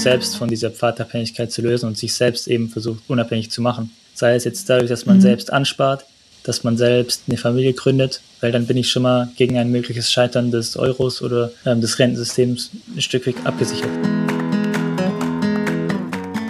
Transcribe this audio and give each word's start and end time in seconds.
selbst 0.00 0.36
von 0.36 0.48
dieser 0.48 0.70
Pfadabhängigkeit 0.70 1.52
zu 1.52 1.62
lösen 1.62 1.86
und 1.86 1.98
sich 1.98 2.14
selbst 2.14 2.48
eben 2.48 2.68
versucht, 2.68 3.02
unabhängig 3.08 3.50
zu 3.50 3.62
machen. 3.62 3.90
Sei 4.14 4.34
es 4.34 4.44
jetzt 4.44 4.68
dadurch, 4.68 4.88
dass 4.90 5.06
man 5.06 5.16
mhm. 5.16 5.22
selbst 5.22 5.52
anspart, 5.52 6.04
dass 6.42 6.64
man 6.64 6.76
selbst 6.76 7.22
eine 7.28 7.36
Familie 7.36 7.74
gründet, 7.74 8.20
weil 8.40 8.52
dann 8.52 8.66
bin 8.66 8.76
ich 8.76 8.90
schon 8.90 9.02
mal 9.02 9.28
gegen 9.36 9.58
ein 9.58 9.70
mögliches 9.70 10.10
Scheitern 10.10 10.50
des 10.50 10.76
Euros 10.76 11.22
oder 11.22 11.52
ähm, 11.66 11.80
des 11.80 11.98
Rentensystems 11.98 12.70
ein 12.94 13.02
Stück 13.02 13.26
weit 13.26 13.36
abgesichert. 13.44 14.19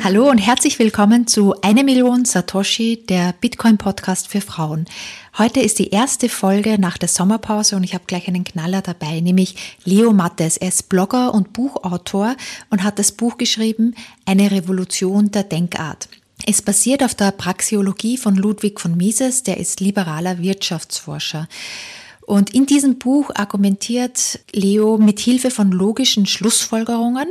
Hallo 0.02 0.30
und 0.30 0.38
herzlich 0.38 0.78
willkommen 0.78 1.26
zu 1.26 1.54
Eine 1.60 1.84
Million 1.84 2.24
Satoshi, 2.24 3.04
der 3.06 3.34
Bitcoin-Podcast 3.38 4.28
für 4.28 4.40
Frauen. 4.40 4.86
Heute 5.36 5.60
ist 5.60 5.78
die 5.78 5.90
erste 5.90 6.30
Folge 6.30 6.78
nach 6.80 6.96
der 6.96 7.10
Sommerpause 7.10 7.76
und 7.76 7.84
ich 7.84 7.92
habe 7.92 8.04
gleich 8.06 8.26
einen 8.26 8.44
Knaller 8.44 8.80
dabei, 8.80 9.20
nämlich 9.20 9.76
Leo 9.84 10.14
Mattes. 10.14 10.56
Er 10.56 10.68
ist 10.68 10.88
Blogger 10.88 11.34
und 11.34 11.52
Buchautor 11.52 12.34
und 12.70 12.82
hat 12.82 12.98
das 12.98 13.12
Buch 13.12 13.36
geschrieben 13.36 13.94
Eine 14.24 14.50
Revolution 14.50 15.32
der 15.32 15.44
Denkart. 15.44 16.08
Es 16.46 16.62
basiert 16.62 17.04
auf 17.04 17.14
der 17.14 17.32
Praxiologie 17.32 18.16
von 18.16 18.36
Ludwig 18.36 18.80
von 18.80 18.96
Mises, 18.96 19.42
der 19.42 19.58
ist 19.58 19.80
liberaler 19.80 20.38
Wirtschaftsforscher. 20.38 21.46
Und 22.22 22.54
in 22.54 22.64
diesem 22.64 22.98
Buch 22.98 23.30
argumentiert 23.34 24.40
Leo 24.52 24.96
mit 24.96 25.20
Hilfe 25.20 25.50
von 25.50 25.72
logischen 25.72 26.24
Schlussfolgerungen, 26.24 27.28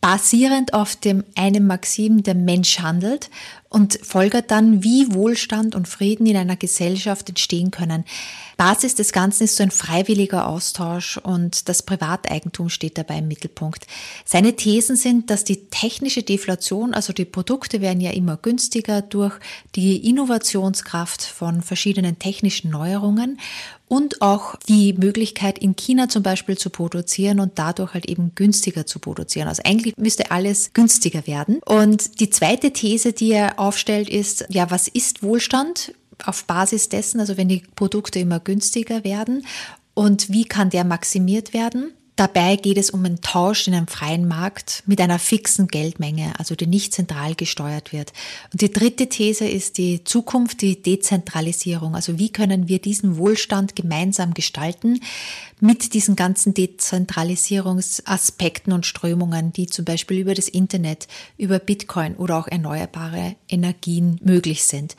basierend 0.00 0.72
auf 0.72 0.96
dem 0.96 1.24
einen 1.34 1.66
Maxim, 1.66 2.22
der 2.22 2.34
Mensch 2.34 2.78
handelt 2.78 3.28
und 3.68 3.98
folgert 4.02 4.50
dann, 4.50 4.82
wie 4.82 5.12
Wohlstand 5.12 5.74
und 5.74 5.86
Frieden 5.86 6.26
in 6.26 6.36
einer 6.36 6.56
Gesellschaft 6.56 7.28
entstehen 7.28 7.70
können. 7.70 8.04
Basis 8.56 8.94
des 8.94 9.12
Ganzen 9.12 9.44
ist 9.44 9.56
so 9.56 9.62
ein 9.62 9.70
freiwilliger 9.70 10.48
Austausch 10.48 11.18
und 11.18 11.68
das 11.68 11.82
Privateigentum 11.82 12.68
steht 12.68 12.98
dabei 12.98 13.18
im 13.18 13.28
Mittelpunkt. 13.28 13.86
Seine 14.24 14.56
Thesen 14.56 14.96
sind, 14.96 15.30
dass 15.30 15.44
die 15.44 15.66
technische 15.66 16.22
Deflation, 16.22 16.92
also 16.92 17.12
die 17.12 17.24
Produkte 17.24 17.80
werden 17.80 18.00
ja 18.00 18.10
immer 18.10 18.36
günstiger 18.36 19.02
durch 19.02 19.38
die 19.76 20.08
Innovationskraft 20.08 21.22
von 21.22 21.62
verschiedenen 21.62 22.18
technischen 22.18 22.70
Neuerungen 22.70 23.38
und 23.90 24.22
auch 24.22 24.54
die 24.68 24.92
Möglichkeit 24.92 25.58
in 25.58 25.74
China 25.74 26.08
zum 26.08 26.22
Beispiel 26.22 26.56
zu 26.56 26.70
produzieren 26.70 27.40
und 27.40 27.58
dadurch 27.58 27.92
halt 27.92 28.06
eben 28.06 28.30
günstiger 28.36 28.86
zu 28.86 29.00
produzieren. 29.00 29.48
Also 29.48 29.64
eigentlich 29.64 29.96
müsste 29.96 30.30
alles 30.30 30.72
günstiger 30.74 31.26
werden. 31.26 31.58
Und 31.66 32.20
die 32.20 32.30
zweite 32.30 32.70
These, 32.72 33.12
die 33.12 33.32
er 33.32 33.58
aufstellt, 33.58 34.08
ist, 34.08 34.46
ja, 34.48 34.70
was 34.70 34.86
ist 34.86 35.24
Wohlstand? 35.24 35.92
Auf 36.24 36.44
Basis 36.44 36.88
dessen, 36.88 37.18
also 37.18 37.36
wenn 37.36 37.48
die 37.48 37.62
Produkte 37.74 38.20
immer 38.20 38.38
günstiger 38.38 39.02
werden 39.04 39.44
und 39.94 40.30
wie 40.30 40.44
kann 40.44 40.70
der 40.70 40.84
maximiert 40.84 41.52
werden? 41.52 41.92
Dabei 42.16 42.56
geht 42.56 42.76
es 42.76 42.90
um 42.90 43.04
einen 43.04 43.20
Tausch 43.20 43.66
in 43.66 43.74
einem 43.74 43.86
freien 43.86 44.28
Markt 44.28 44.82
mit 44.86 45.00
einer 45.00 45.18
fixen 45.18 45.68
Geldmenge, 45.68 46.32
also 46.38 46.54
die 46.54 46.66
nicht 46.66 46.92
zentral 46.92 47.34
gesteuert 47.34 47.92
wird. 47.92 48.12
Und 48.52 48.60
die 48.60 48.70
dritte 48.70 49.08
These 49.08 49.48
ist 49.48 49.78
die 49.78 50.04
Zukunft, 50.04 50.60
die 50.60 50.82
Dezentralisierung. 50.82 51.94
Also 51.94 52.18
wie 52.18 52.30
können 52.30 52.68
wir 52.68 52.78
diesen 52.78 53.16
Wohlstand 53.16 53.74
gemeinsam 53.74 54.34
gestalten 54.34 55.00
mit 55.60 55.94
diesen 55.94 56.16
ganzen 56.16 56.54
Dezentralisierungsaspekten 56.54 58.72
und 58.72 58.86
Strömungen, 58.86 59.52
die 59.52 59.66
zum 59.66 59.84
Beispiel 59.84 60.18
über 60.18 60.34
das 60.34 60.48
Internet, 60.48 61.06
über 61.36 61.58
Bitcoin 61.58 62.16
oder 62.16 62.38
auch 62.38 62.48
erneuerbare 62.48 63.36
Energien 63.48 64.18
möglich 64.22 64.64
sind. 64.64 64.96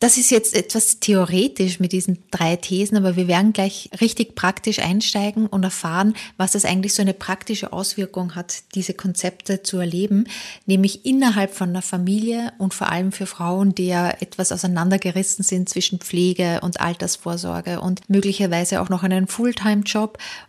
Das 0.00 0.16
ist 0.16 0.30
jetzt 0.30 0.54
etwas 0.54 1.00
theoretisch 1.00 1.80
mit 1.80 1.90
diesen 1.90 2.18
drei 2.30 2.54
Thesen, 2.56 2.96
aber 2.96 3.16
wir 3.16 3.26
werden 3.26 3.52
gleich 3.52 3.90
richtig 4.00 4.36
praktisch 4.36 4.78
einsteigen 4.78 5.46
und 5.46 5.64
erfahren, 5.64 6.14
was 6.36 6.52
das 6.52 6.64
eigentlich 6.64 6.94
so 6.94 7.02
eine 7.02 7.14
praktische 7.14 7.72
Auswirkung 7.72 8.36
hat, 8.36 8.62
diese 8.76 8.94
Konzepte 8.94 9.64
zu 9.64 9.78
erleben, 9.78 10.28
nämlich 10.66 11.04
innerhalb 11.04 11.52
von 11.52 11.70
einer 11.70 11.82
Familie 11.82 12.52
und 12.58 12.74
vor 12.74 12.90
allem 12.90 13.10
für 13.10 13.26
Frauen, 13.26 13.74
die 13.74 13.88
ja 13.88 14.10
etwas 14.10 14.52
auseinandergerissen 14.52 15.44
sind 15.44 15.68
zwischen 15.68 15.98
Pflege 15.98 16.60
und 16.62 16.80
Altersvorsorge 16.80 17.80
und 17.80 18.08
möglicherweise 18.08 18.80
auch 18.80 18.90
noch 18.90 19.02
einen 19.02 19.26
Fulltime-Job. 19.26 19.97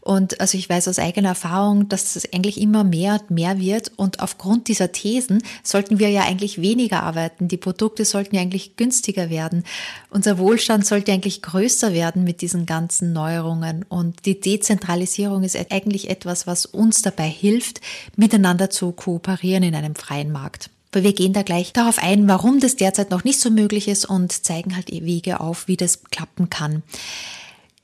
Und 0.01 0.39
also 0.39 0.57
ich 0.57 0.69
weiß 0.69 0.87
aus 0.87 0.99
eigener 0.99 1.29
Erfahrung, 1.29 1.89
dass 1.89 2.15
es 2.15 2.31
eigentlich 2.33 2.61
immer 2.61 2.83
mehr 2.83 3.19
und 3.21 3.31
mehr 3.31 3.59
wird 3.59 3.91
und 3.95 4.19
aufgrund 4.19 4.67
dieser 4.67 4.91
Thesen 4.91 5.41
sollten 5.63 5.99
wir 5.99 6.09
ja 6.09 6.23
eigentlich 6.23 6.61
weniger 6.61 7.03
arbeiten. 7.03 7.47
Die 7.47 7.57
Produkte 7.57 8.05
sollten 8.05 8.35
ja 8.35 8.41
eigentlich 8.41 8.75
günstiger 8.75 9.29
werden 9.29 9.39
werden. 9.39 9.63
Unser 10.09 10.37
Wohlstand 10.37 10.85
sollte 10.85 11.11
eigentlich 11.11 11.41
größer 11.41 11.93
werden 11.93 12.23
mit 12.23 12.41
diesen 12.41 12.65
ganzen 12.65 13.13
Neuerungen. 13.13 13.85
Und 13.87 14.25
die 14.25 14.39
Dezentralisierung 14.39 15.43
ist 15.43 15.57
eigentlich 15.71 16.09
etwas, 16.09 16.47
was 16.47 16.65
uns 16.65 17.01
dabei 17.01 17.29
hilft, 17.29 17.81
miteinander 18.15 18.69
zu 18.69 18.91
kooperieren 18.91 19.63
in 19.63 19.75
einem 19.75 19.95
freien 19.95 20.31
Markt. 20.31 20.69
Aber 20.91 21.03
wir 21.03 21.13
gehen 21.13 21.33
da 21.33 21.43
gleich 21.43 21.71
darauf 21.71 21.99
ein, 21.99 22.27
warum 22.27 22.59
das 22.59 22.75
derzeit 22.75 23.11
noch 23.11 23.23
nicht 23.23 23.39
so 23.39 23.51
möglich 23.51 23.87
ist 23.87 24.05
und 24.05 24.31
zeigen 24.31 24.75
halt 24.75 24.89
Wege 24.89 25.39
auf, 25.39 25.67
wie 25.67 25.77
das 25.77 26.03
klappen 26.05 26.49
kann. 26.49 26.81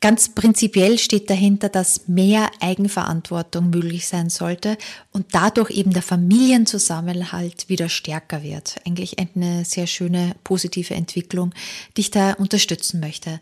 Ganz 0.05 0.29
prinzipiell 0.29 0.99
steht 0.99 1.31
dahinter, 1.31 1.67
dass 1.67 2.07
mehr 2.07 2.51
Eigenverantwortung 2.59 3.71
möglich 3.71 4.05
sein 4.05 4.29
sollte 4.29 4.77
und 5.11 5.25
dadurch 5.31 5.71
eben 5.71 5.93
der 5.93 6.03
Familienzusammenhalt 6.03 7.69
wieder 7.69 7.89
stärker 7.89 8.43
wird. 8.43 8.75
Eigentlich 8.85 9.17
eine 9.17 9.65
sehr 9.65 9.87
schöne 9.87 10.35
positive 10.43 10.93
Entwicklung, 10.93 11.55
die 11.97 12.01
ich 12.01 12.11
da 12.11 12.33
unterstützen 12.33 12.99
möchte. 12.99 13.41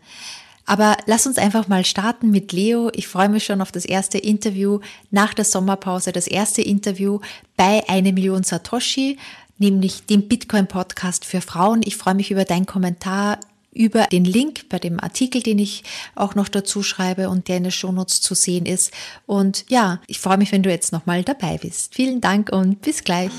Aber 0.64 0.96
lass 1.04 1.26
uns 1.26 1.36
einfach 1.36 1.68
mal 1.68 1.84
starten 1.84 2.30
mit 2.30 2.50
Leo. 2.52 2.90
Ich 2.94 3.08
freue 3.08 3.28
mich 3.28 3.44
schon 3.44 3.60
auf 3.60 3.70
das 3.70 3.84
erste 3.84 4.16
Interview 4.16 4.80
nach 5.10 5.34
der 5.34 5.44
Sommerpause, 5.44 6.12
das 6.12 6.26
erste 6.26 6.62
Interview 6.62 7.20
bei 7.58 7.86
eine 7.90 8.14
Million 8.14 8.42
Satoshi, 8.42 9.18
nämlich 9.58 10.06
dem 10.06 10.28
Bitcoin 10.28 10.66
Podcast 10.66 11.26
für 11.26 11.42
Frauen. 11.42 11.82
Ich 11.84 11.98
freue 11.98 12.14
mich 12.14 12.30
über 12.30 12.46
deinen 12.46 12.64
Kommentar 12.64 13.38
über 13.74 14.04
den 14.04 14.24
Link 14.24 14.68
bei 14.68 14.78
dem 14.78 15.00
Artikel, 15.00 15.42
den 15.42 15.58
ich 15.58 15.84
auch 16.14 16.34
noch 16.34 16.48
dazu 16.48 16.82
schreibe 16.82 17.28
und 17.28 17.48
der 17.48 17.58
in 17.58 17.64
den 17.64 17.72
Shownotes 17.72 18.20
zu 18.20 18.34
sehen 18.34 18.66
ist. 18.66 18.92
Und 19.26 19.64
ja, 19.68 20.00
ich 20.06 20.20
freue 20.20 20.38
mich, 20.38 20.52
wenn 20.52 20.62
du 20.62 20.70
jetzt 20.70 20.92
nochmal 20.92 21.22
dabei 21.22 21.58
bist. 21.58 21.94
Vielen 21.94 22.20
Dank 22.20 22.50
und 22.52 22.80
bis 22.82 23.04
gleich. 23.04 23.32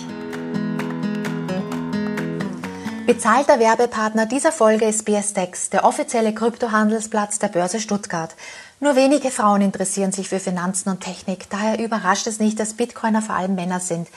Bezahlter 3.06 3.59
Werbepartner 3.59 4.25
dieser 4.25 4.51
Folge 4.51 4.85
ist 4.85 5.06
BSDEX, 5.06 5.69
der 5.69 5.85
offizielle 5.85 6.34
Kryptohandelsplatz 6.34 7.38
der 7.38 7.50
Börse 7.50 7.79
Stuttgart. 7.79 8.35
Nur 8.79 8.95
wenige 8.95 9.29
Frauen 9.29 9.62
interessieren 9.62 10.12
sich 10.12 10.28
für 10.28 10.40
Finanzen 10.40 10.90
und 10.90 11.01
Technik, 11.01 11.47
daher 11.51 11.79
überrascht 11.79 12.25
es 12.25 12.40
nicht, 12.40 12.59
dass 12.59 12.74
Bitcoiner 12.74 13.22
vor 13.22 13.35
allem 13.35 13.53
Männer 13.53 13.79
sind. 13.79 14.07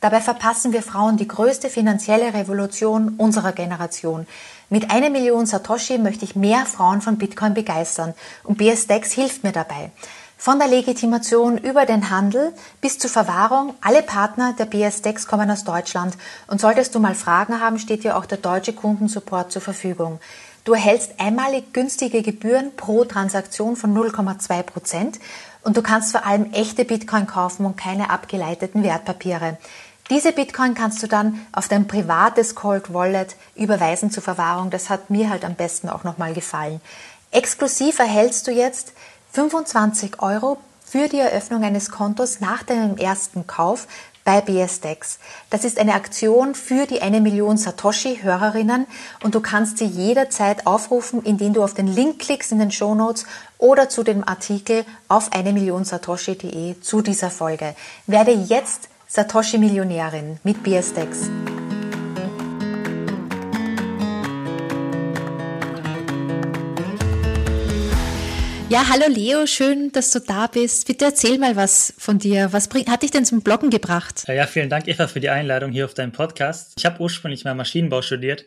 Dabei 0.00 0.22
verpassen 0.22 0.72
wir 0.72 0.82
Frauen 0.82 1.18
die 1.18 1.28
größte 1.28 1.68
finanzielle 1.68 2.32
Revolution 2.32 3.16
unserer 3.18 3.52
Generation. 3.52 4.26
Mit 4.70 4.90
einer 4.90 5.08
Million 5.08 5.46
Satoshi 5.46 5.96
möchte 5.96 6.26
ich 6.26 6.36
mehr 6.36 6.66
Frauen 6.66 7.00
von 7.00 7.16
Bitcoin 7.16 7.54
begeistern 7.54 8.12
und 8.44 8.58
BSDEX 8.58 9.12
hilft 9.12 9.42
mir 9.42 9.52
dabei. 9.52 9.90
Von 10.36 10.58
der 10.58 10.68
Legitimation 10.68 11.56
über 11.56 11.86
den 11.86 12.10
Handel 12.10 12.52
bis 12.82 12.98
zur 12.98 13.08
Verwahrung, 13.08 13.74
alle 13.80 14.02
Partner 14.02 14.54
der 14.58 14.66
BSDEX 14.66 15.26
kommen 15.26 15.50
aus 15.50 15.64
Deutschland 15.64 16.18
und 16.48 16.60
solltest 16.60 16.94
du 16.94 17.00
mal 17.00 17.14
Fragen 17.14 17.62
haben, 17.62 17.78
steht 17.78 18.04
dir 18.04 18.18
auch 18.18 18.26
der 18.26 18.36
deutsche 18.36 18.74
Kundensupport 18.74 19.50
zur 19.50 19.62
Verfügung. 19.62 20.20
Du 20.64 20.74
erhältst 20.74 21.12
einmalig 21.18 21.72
günstige 21.72 22.20
Gebühren 22.20 22.76
pro 22.76 23.06
Transaktion 23.06 23.74
von 23.74 23.96
0,2 23.96 24.62
Prozent 24.64 25.18
und 25.62 25.78
du 25.78 25.82
kannst 25.82 26.12
vor 26.12 26.26
allem 26.26 26.52
echte 26.52 26.84
Bitcoin 26.84 27.26
kaufen 27.26 27.64
und 27.64 27.78
keine 27.78 28.10
abgeleiteten 28.10 28.82
Wertpapiere. 28.82 29.56
Diese 30.10 30.32
Bitcoin 30.32 30.74
kannst 30.74 31.02
du 31.02 31.06
dann 31.06 31.46
auf 31.52 31.68
dein 31.68 31.86
privates 31.86 32.54
Cold 32.54 32.94
Wallet 32.94 33.36
überweisen 33.54 34.10
zur 34.10 34.22
Verwahrung. 34.22 34.70
Das 34.70 34.88
hat 34.88 35.10
mir 35.10 35.28
halt 35.28 35.44
am 35.44 35.54
besten 35.54 35.90
auch 35.90 36.02
nochmal 36.02 36.32
gefallen. 36.32 36.80
Exklusiv 37.30 37.98
erhältst 37.98 38.46
du 38.46 38.50
jetzt 38.50 38.92
25 39.32 40.22
Euro 40.22 40.56
für 40.82 41.08
die 41.08 41.18
Eröffnung 41.18 41.62
eines 41.62 41.90
Kontos 41.90 42.40
nach 42.40 42.62
deinem 42.62 42.96
ersten 42.96 43.46
Kauf 43.46 43.86
bei 44.24 44.40
BSDEX. 44.40 45.18
Das 45.50 45.64
ist 45.64 45.78
eine 45.78 45.94
Aktion 45.94 46.54
für 46.54 46.86
die 46.86 47.02
eine 47.02 47.20
Million 47.20 47.58
Satoshi-Hörerinnen 47.58 48.86
und 49.22 49.34
du 49.34 49.40
kannst 49.40 49.78
sie 49.78 49.86
jederzeit 49.86 50.66
aufrufen, 50.66 51.22
indem 51.22 51.52
du 51.52 51.62
auf 51.62 51.74
den 51.74 51.86
Link 51.86 52.18
klickst 52.18 52.52
in 52.52 52.58
den 52.58 52.70
Show 52.70 52.94
Notes 52.94 53.26
oder 53.58 53.90
zu 53.90 54.02
dem 54.02 54.26
Artikel 54.26 54.86
auf 55.08 55.32
eine 55.32 55.52
Million 55.52 55.84
Satoshi.de 55.84 56.80
zu 56.80 57.02
dieser 57.02 57.30
Folge. 57.30 57.74
Werde 58.06 58.32
jetzt 58.32 58.88
Satoshi 59.10 59.56
Millionärin 59.56 60.38
mit 60.44 60.62
BSDEX. 60.62 61.30
Ja, 68.68 68.86
hallo 68.90 69.06
Leo, 69.08 69.46
schön, 69.46 69.90
dass 69.92 70.10
du 70.10 70.20
da 70.20 70.46
bist. 70.46 70.86
Bitte 70.86 71.06
erzähl 71.06 71.38
mal 71.38 71.56
was 71.56 71.94
von 71.96 72.18
dir. 72.18 72.52
Was 72.52 72.68
bring, 72.68 72.86
hat 72.86 73.02
dich 73.02 73.10
denn 73.10 73.24
zum 73.24 73.40
Bloggen 73.40 73.70
gebracht? 73.70 74.24
Ja, 74.28 74.46
vielen 74.46 74.68
Dank, 74.68 74.86
Eva, 74.88 75.06
für 75.06 75.20
die 75.20 75.30
Einladung 75.30 75.72
hier 75.72 75.86
auf 75.86 75.94
deinem 75.94 76.12
Podcast. 76.12 76.74
Ich 76.76 76.84
habe 76.84 77.00
ursprünglich 77.00 77.46
mal 77.46 77.54
Maschinenbau 77.54 78.02
studiert 78.02 78.44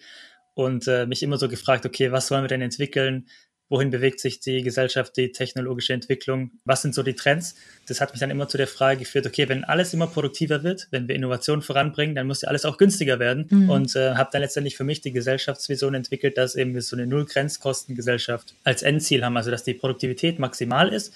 und 0.53 0.87
äh, 0.87 1.07
mich 1.07 1.23
immer 1.23 1.39
so 1.39 1.49
gefragt, 1.49 1.87
okay, 1.87 2.11
was 2.11 2.29
wollen 2.29 2.43
wir 2.43 2.49
denn 2.49 2.61
entwickeln? 2.61 3.27
Wohin 3.71 3.89
bewegt 3.89 4.19
sich 4.19 4.41
die 4.41 4.63
Gesellschaft, 4.63 5.15
die 5.15 5.31
technologische 5.31 5.93
Entwicklung, 5.93 6.51
was 6.65 6.81
sind 6.81 6.93
so 6.93 7.03
die 7.03 7.13
Trends. 7.13 7.55
Das 7.87 8.01
hat 8.01 8.11
mich 8.11 8.19
dann 8.19 8.29
immer 8.29 8.49
zu 8.49 8.57
der 8.57 8.67
Frage 8.67 8.99
geführt, 8.99 9.25
okay, 9.25 9.47
wenn 9.47 9.63
alles 9.63 9.93
immer 9.93 10.07
produktiver 10.07 10.61
wird, 10.61 10.89
wenn 10.91 11.07
wir 11.07 11.15
Innovationen 11.15 11.61
voranbringen, 11.61 12.13
dann 12.13 12.27
muss 12.27 12.41
ja 12.41 12.49
alles 12.49 12.65
auch 12.65 12.77
günstiger 12.77 13.17
werden. 13.17 13.47
Mhm. 13.49 13.69
Und 13.69 13.95
äh, 13.95 14.15
habe 14.15 14.29
dann 14.33 14.41
letztendlich 14.41 14.75
für 14.75 14.83
mich 14.83 14.99
die 14.99 15.13
Gesellschaftsvision 15.13 15.93
entwickelt, 15.93 16.37
dass 16.37 16.55
eben 16.55 16.73
wir 16.73 16.81
so 16.81 16.97
eine 16.97 17.07
Null-Grenzkostengesellschaft 17.07 18.55
als 18.65 18.83
Endziel 18.83 19.23
haben, 19.23 19.37
also 19.37 19.51
dass 19.51 19.63
die 19.63 19.73
Produktivität 19.73 20.37
maximal 20.37 20.91
ist 20.93 21.13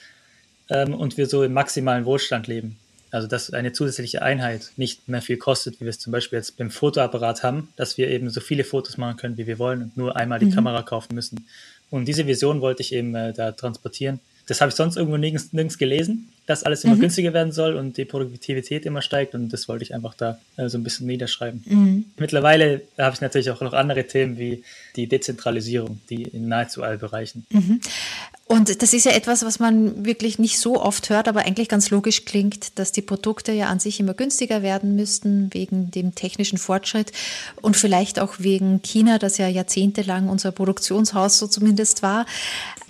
ähm, 0.70 0.94
und 0.94 1.18
wir 1.18 1.28
so 1.28 1.44
im 1.44 1.52
maximalen 1.52 2.06
Wohlstand 2.06 2.48
leben. 2.48 2.78
Also 3.12 3.28
dass 3.28 3.54
eine 3.54 3.72
zusätzliche 3.72 4.22
Einheit 4.22 4.72
nicht 4.76 5.08
mehr 5.08 5.22
viel 5.22 5.38
kostet, 5.38 5.76
wie 5.76 5.86
wir 5.86 5.90
es 5.90 6.00
zum 6.00 6.12
Beispiel 6.12 6.38
jetzt 6.38 6.58
beim 6.58 6.70
Fotoapparat 6.70 7.44
haben, 7.44 7.70
dass 7.78 7.98
wir 7.98 8.10
eben 8.10 8.30
so 8.30 8.42
viele 8.42 8.64
Fotos 8.64 8.98
machen 8.98 9.16
können, 9.16 9.38
wie 9.38 9.48
wir 9.48 9.60
wollen 9.60 9.84
und 9.84 9.98
nur 9.98 10.18
einmal 10.18 10.40
die 10.40 10.48
mhm. 10.48 10.56
Kamera 10.56 10.82
kaufen 10.82 11.16
müssen. 11.16 11.48
Und 11.90 12.08
diese 12.08 12.28
Vision 12.28 12.62
wollte 12.62 12.82
ich 12.82 12.94
eben 12.94 13.16
äh, 13.16 13.34
da 13.34 13.52
transportieren. 13.52 14.20
Das 14.48 14.62
habe 14.62 14.70
ich 14.70 14.76
sonst 14.76 14.96
irgendwo 14.96 15.18
nirgends, 15.18 15.54
nirgends 15.54 15.78
gelesen, 15.78 16.32
dass 16.46 16.64
alles 16.64 16.84
immer 16.84 16.96
mhm. 16.96 17.02
günstiger 17.02 17.34
werden 17.34 17.52
soll 17.52 17.76
und 17.76 17.98
die 17.98 18.06
Produktivität 18.06 18.86
immer 18.86 19.02
steigt. 19.02 19.34
Und 19.34 19.50
das 19.50 19.68
wollte 19.68 19.84
ich 19.84 19.94
einfach 19.94 20.14
da 20.14 20.40
äh, 20.58 20.70
so 20.70 20.78
ein 20.78 20.84
bisschen 20.84 21.08
niederschreiben. 21.08 21.64
Mhm. 21.66 22.06
Mittlerweile 22.18 22.82
habe 22.98 23.16
ich 23.16 23.22
natürlich 23.22 23.50
auch 23.50 23.62
noch 23.62 23.74
andere 23.74 24.06
Themen 24.06 24.38
wie 24.38 24.64
die 24.96 25.08
Dezentralisierung, 25.08 26.02
die 26.10 26.24
in 26.24 26.48
nahezu 26.48 26.84
allen 26.84 27.00
Bereichen. 27.00 27.46
Mhm. 27.50 27.80
Und 28.48 28.84
das 28.84 28.94
ist 28.94 29.06
ja 29.06 29.12
etwas, 29.12 29.44
was 29.44 29.58
man 29.58 30.06
wirklich 30.06 30.38
nicht 30.38 30.60
so 30.60 30.80
oft 30.80 31.10
hört, 31.10 31.28
aber 31.28 31.42
eigentlich 31.42 31.68
ganz 31.68 31.90
logisch 31.90 32.26
klingt, 32.26 32.78
dass 32.78 32.92
die 32.92 33.02
Produkte 33.02 33.52
ja 33.52 33.70
an 33.70 33.80
sich 33.80 34.00
immer 34.00 34.14
günstiger 34.14 34.62
werden 34.62 34.96
müssten 34.96 35.52
wegen 35.52 35.90
dem 35.90 36.14
technischen 36.14 36.60
Fortschritt 36.60 37.12
und 37.64 37.76
vielleicht 37.76 38.20
auch 38.20 38.36
wegen 38.38 38.84
China, 38.84 39.18
das 39.18 39.40
ja 39.40 39.48
jahrzehntelang 39.48 40.30
unser 40.30 40.52
Produktionshaus 40.52 41.40
so 41.40 41.48
zumindest 41.48 42.04
war. 42.04 42.28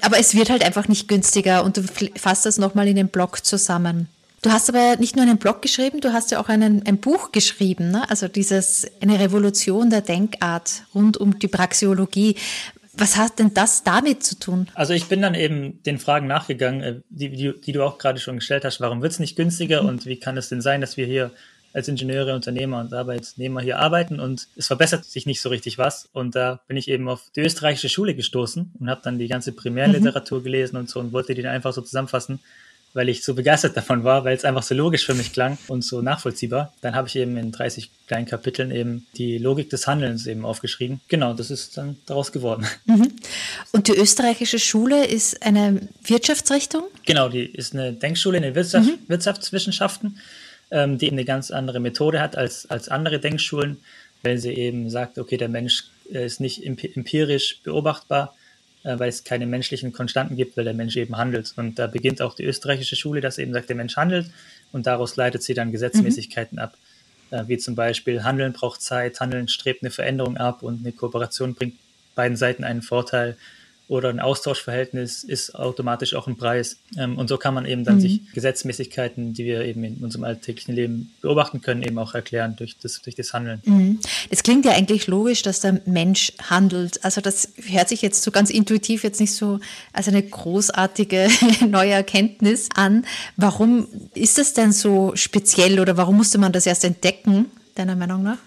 Aber 0.01 0.19
es 0.19 0.35
wird 0.35 0.49
halt 0.49 0.61
einfach 0.61 0.89
nicht 0.89 1.07
günstiger 1.07 1.63
und 1.63 1.77
du 1.77 1.83
fasst 2.17 2.45
das 2.45 2.57
nochmal 2.57 2.89
in 2.89 2.97
den 2.97 3.07
Blog 3.07 3.44
zusammen. 3.45 4.07
Du 4.41 4.51
hast 4.51 4.69
aber 4.69 4.97
nicht 4.97 5.15
nur 5.15 5.23
einen 5.23 5.37
Blog 5.37 5.63
geschrieben, 5.63 6.01
du 6.01 6.13
hast 6.13 6.29
ja 6.29 6.39
auch 6.39 6.49
einen, 6.49 6.85
ein 6.85 6.99
Buch 6.99 7.31
geschrieben, 7.31 7.89
ne? 7.89 8.07
also 8.09 8.27
dieses 8.27 8.85
eine 9.01 9.19
Revolution 9.19 9.89
der 9.89 10.01
Denkart 10.01 10.83
rund 10.93 11.17
um 11.17 11.39
die 11.39 11.47
Praxiologie. 11.47 12.35
Was 12.93 13.17
hat 13.17 13.39
denn 13.39 13.55
das 13.55 13.83
damit 13.83 14.23
zu 14.23 14.37
tun? 14.37 14.67
Also 14.75 14.93
ich 14.93 15.05
bin 15.05 15.23
dann 15.23 15.33
eben 15.33 15.81
den 15.83 15.97
Fragen 15.97 16.27
nachgegangen, 16.27 16.81
äh, 16.81 16.95
die, 17.09 17.29
die, 17.29 17.59
die 17.59 17.71
du 17.71 17.83
auch 17.83 17.97
gerade 17.97 18.19
schon 18.19 18.35
gestellt 18.35 18.65
hast. 18.65 18.79
Warum 18.79 19.01
wird 19.01 19.13
es 19.13 19.19
nicht 19.19 19.35
günstiger 19.35 19.81
mhm. 19.81 19.89
und 19.89 20.05
wie 20.05 20.17
kann 20.17 20.37
es 20.37 20.47
denn 20.47 20.61
sein, 20.61 20.79
dass 20.79 20.95
wir 20.95 21.07
hier 21.07 21.31
als 21.73 21.87
Ingenieure, 21.87 22.35
Unternehmer 22.35 22.79
und 22.79 22.93
Arbeitnehmer 22.93 23.61
hier 23.61 23.79
arbeiten 23.79 24.19
und 24.19 24.47
es 24.55 24.67
verbessert 24.67 25.03
sich 25.03 25.25
nicht 25.25 25.41
so 25.41 25.49
richtig 25.49 25.77
was. 25.77 26.07
Und 26.13 26.35
da 26.35 26.61
bin 26.67 26.77
ich 26.77 26.87
eben 26.87 27.09
auf 27.09 27.23
die 27.35 27.41
österreichische 27.41 27.89
Schule 27.89 28.13
gestoßen 28.13 28.73
und 28.79 28.89
habe 28.89 29.01
dann 29.03 29.17
die 29.17 29.27
ganze 29.27 29.51
Primärliteratur 29.51 30.39
mhm. 30.39 30.43
gelesen 30.43 30.77
und 30.77 30.87
so 30.87 30.99
und 30.99 31.11
wollte 31.11 31.33
die 31.33 31.41
dann 31.41 31.51
einfach 31.51 31.73
so 31.73 31.81
zusammenfassen 31.81 32.39
weil 32.95 33.09
ich 33.09 33.23
so 33.23 33.35
begeistert 33.35 33.75
davon 33.75 34.05
war, 34.05 34.23
weil 34.23 34.35
es 34.35 34.45
einfach 34.45 34.63
so 34.63 34.73
logisch 34.73 35.05
für 35.05 35.13
mich 35.13 35.33
klang 35.33 35.57
und 35.67 35.83
so 35.83 36.01
nachvollziehbar. 36.01 36.73
Dann 36.79 36.95
habe 36.95 37.09
ich 37.09 37.17
eben 37.17 37.35
in 37.35 37.51
30 37.51 37.91
kleinen 38.07 38.25
Kapiteln 38.25 38.71
eben 38.71 39.05
die 39.17 39.37
Logik 39.37 39.69
des 39.69 39.85
Handelns 39.85 40.25
eben 40.27 40.45
aufgeschrieben. 40.45 41.01
Genau, 41.09 41.33
das 41.33 41.51
ist 41.51 41.77
dann 41.77 41.97
daraus 42.07 42.31
geworden. 42.31 42.65
Mhm. 42.87 43.11
Und 43.71 43.87
die 43.87 43.93
österreichische 43.93 44.59
Schule 44.59 45.05
ist 45.05 45.41
eine 45.43 45.89
Wirtschaftsrichtung? 46.03 46.83
Genau, 47.05 47.29
die 47.29 47.43
ist 47.43 47.73
eine 47.73 47.93
Denkschule 47.93 48.37
in 48.37 48.43
den 48.43 48.55
Wirtschaft, 48.55 48.85
mhm. 48.85 48.99
Wirtschaftswissenschaften, 49.07 50.19
ähm, 50.69 50.99
die 50.99 51.11
eine 51.11 51.25
ganz 51.25 51.49
andere 51.49 51.79
Methode 51.79 52.21
hat 52.21 52.37
als, 52.37 52.69
als 52.69 52.87
andere 52.89 53.19
Denkschulen, 53.19 53.77
weil 54.21 54.37
sie 54.37 54.53
eben 54.53 54.89
sagt, 54.91 55.17
okay, 55.17 55.37
der 55.37 55.49
Mensch 55.49 55.85
äh, 56.13 56.25
ist 56.25 56.39
nicht 56.39 56.63
empirisch 56.63 57.59
beobachtbar, 57.63 58.35
weil 58.85 59.09
es 59.09 59.23
keine 59.23 59.45
menschlichen 59.45 59.91
Konstanten 59.91 60.35
gibt, 60.35 60.57
weil 60.57 60.63
der 60.63 60.73
Mensch 60.73 60.95
eben 60.95 61.17
handelt. 61.17 61.53
Und 61.57 61.79
da 61.79 61.87
beginnt 61.87 62.21
auch 62.21 62.35
die 62.35 62.43
österreichische 62.43 62.95
Schule, 62.95 63.21
dass 63.21 63.37
eben 63.37 63.53
sagt, 63.53 63.69
der 63.69 63.75
Mensch 63.75 63.95
handelt 63.97 64.29
und 64.71 64.85
daraus 64.85 65.15
leitet 65.15 65.43
sie 65.43 65.53
dann 65.53 65.71
Gesetzmäßigkeiten 65.71 66.57
mhm. 66.57 66.63
ab. 66.63 66.77
Äh, 67.31 67.47
wie 67.47 67.57
zum 67.57 67.75
Beispiel 67.75 68.23
Handeln 68.23 68.53
braucht 68.53 68.81
Zeit, 68.81 69.19
Handeln 69.19 69.47
strebt 69.47 69.81
eine 69.81 69.91
Veränderung 69.91 70.37
ab 70.37 70.63
und 70.63 70.81
eine 70.81 70.91
Kooperation 70.91 71.55
bringt 71.55 71.75
beiden 72.13 72.37
Seiten 72.37 72.63
einen 72.63 72.81
Vorteil 72.81 73.37
oder 73.87 74.09
ein 74.09 74.19
Austauschverhältnis 74.19 75.23
ist 75.23 75.53
automatisch 75.53 76.15
auch 76.15 76.27
ein 76.27 76.37
Preis. 76.37 76.77
Ähm, 76.97 77.17
und 77.17 77.27
so 77.27 77.37
kann 77.37 77.53
man 77.53 77.65
eben 77.65 77.83
dann 77.83 77.95
mhm. 77.95 78.01
sich 78.01 78.33
Gesetzmäßigkeiten, 78.33 79.33
die 79.33 79.45
wir 79.45 79.61
eben 79.61 79.83
in 79.83 79.97
unserem 79.97 80.23
alltäglichen 80.23 80.73
Leben 80.73 81.11
beobachten 81.21 81.61
können, 81.61 81.83
eben 81.83 81.97
auch 81.99 82.15
erklären 82.15 82.55
durch 82.55 82.77
das, 82.81 83.01
durch 83.01 83.15
das 83.15 83.33
Handeln. 83.33 83.61
Mhm. 83.65 83.99
Das 84.29 84.41
klingt 84.41 84.65
ja 84.65 84.71
eigentlich 84.71 85.05
logisch, 85.05 85.43
dass 85.43 85.59
der 85.59 85.81
Mensch 85.85 86.33
handelt. 86.41 87.03
Also 87.05 87.21
das 87.21 87.49
hört 87.67 87.89
sich 87.89 88.01
jetzt 88.01 88.23
so 88.23 88.31
ganz 88.31 88.49
intuitiv 88.49 89.03
jetzt 89.03 89.19
nicht 89.19 89.33
so 89.33 89.59
als 89.93 90.07
eine 90.07 90.23
großartige 90.23 91.27
neue 91.67 91.91
Erkenntnis 91.91 92.69
an. 92.73 93.05
Warum 93.37 93.87
ist 94.15 94.39
das 94.39 94.53
denn 94.53 94.71
so 94.71 95.11
speziell 95.15 95.79
oder 95.79 95.95
warum 95.95 96.17
musste 96.17 96.39
man 96.39 96.51
das 96.51 96.65
erst 96.65 96.83
entdecken, 96.85 97.45
deiner 97.75 97.95
Meinung 97.95 98.23
nach? 98.23 98.39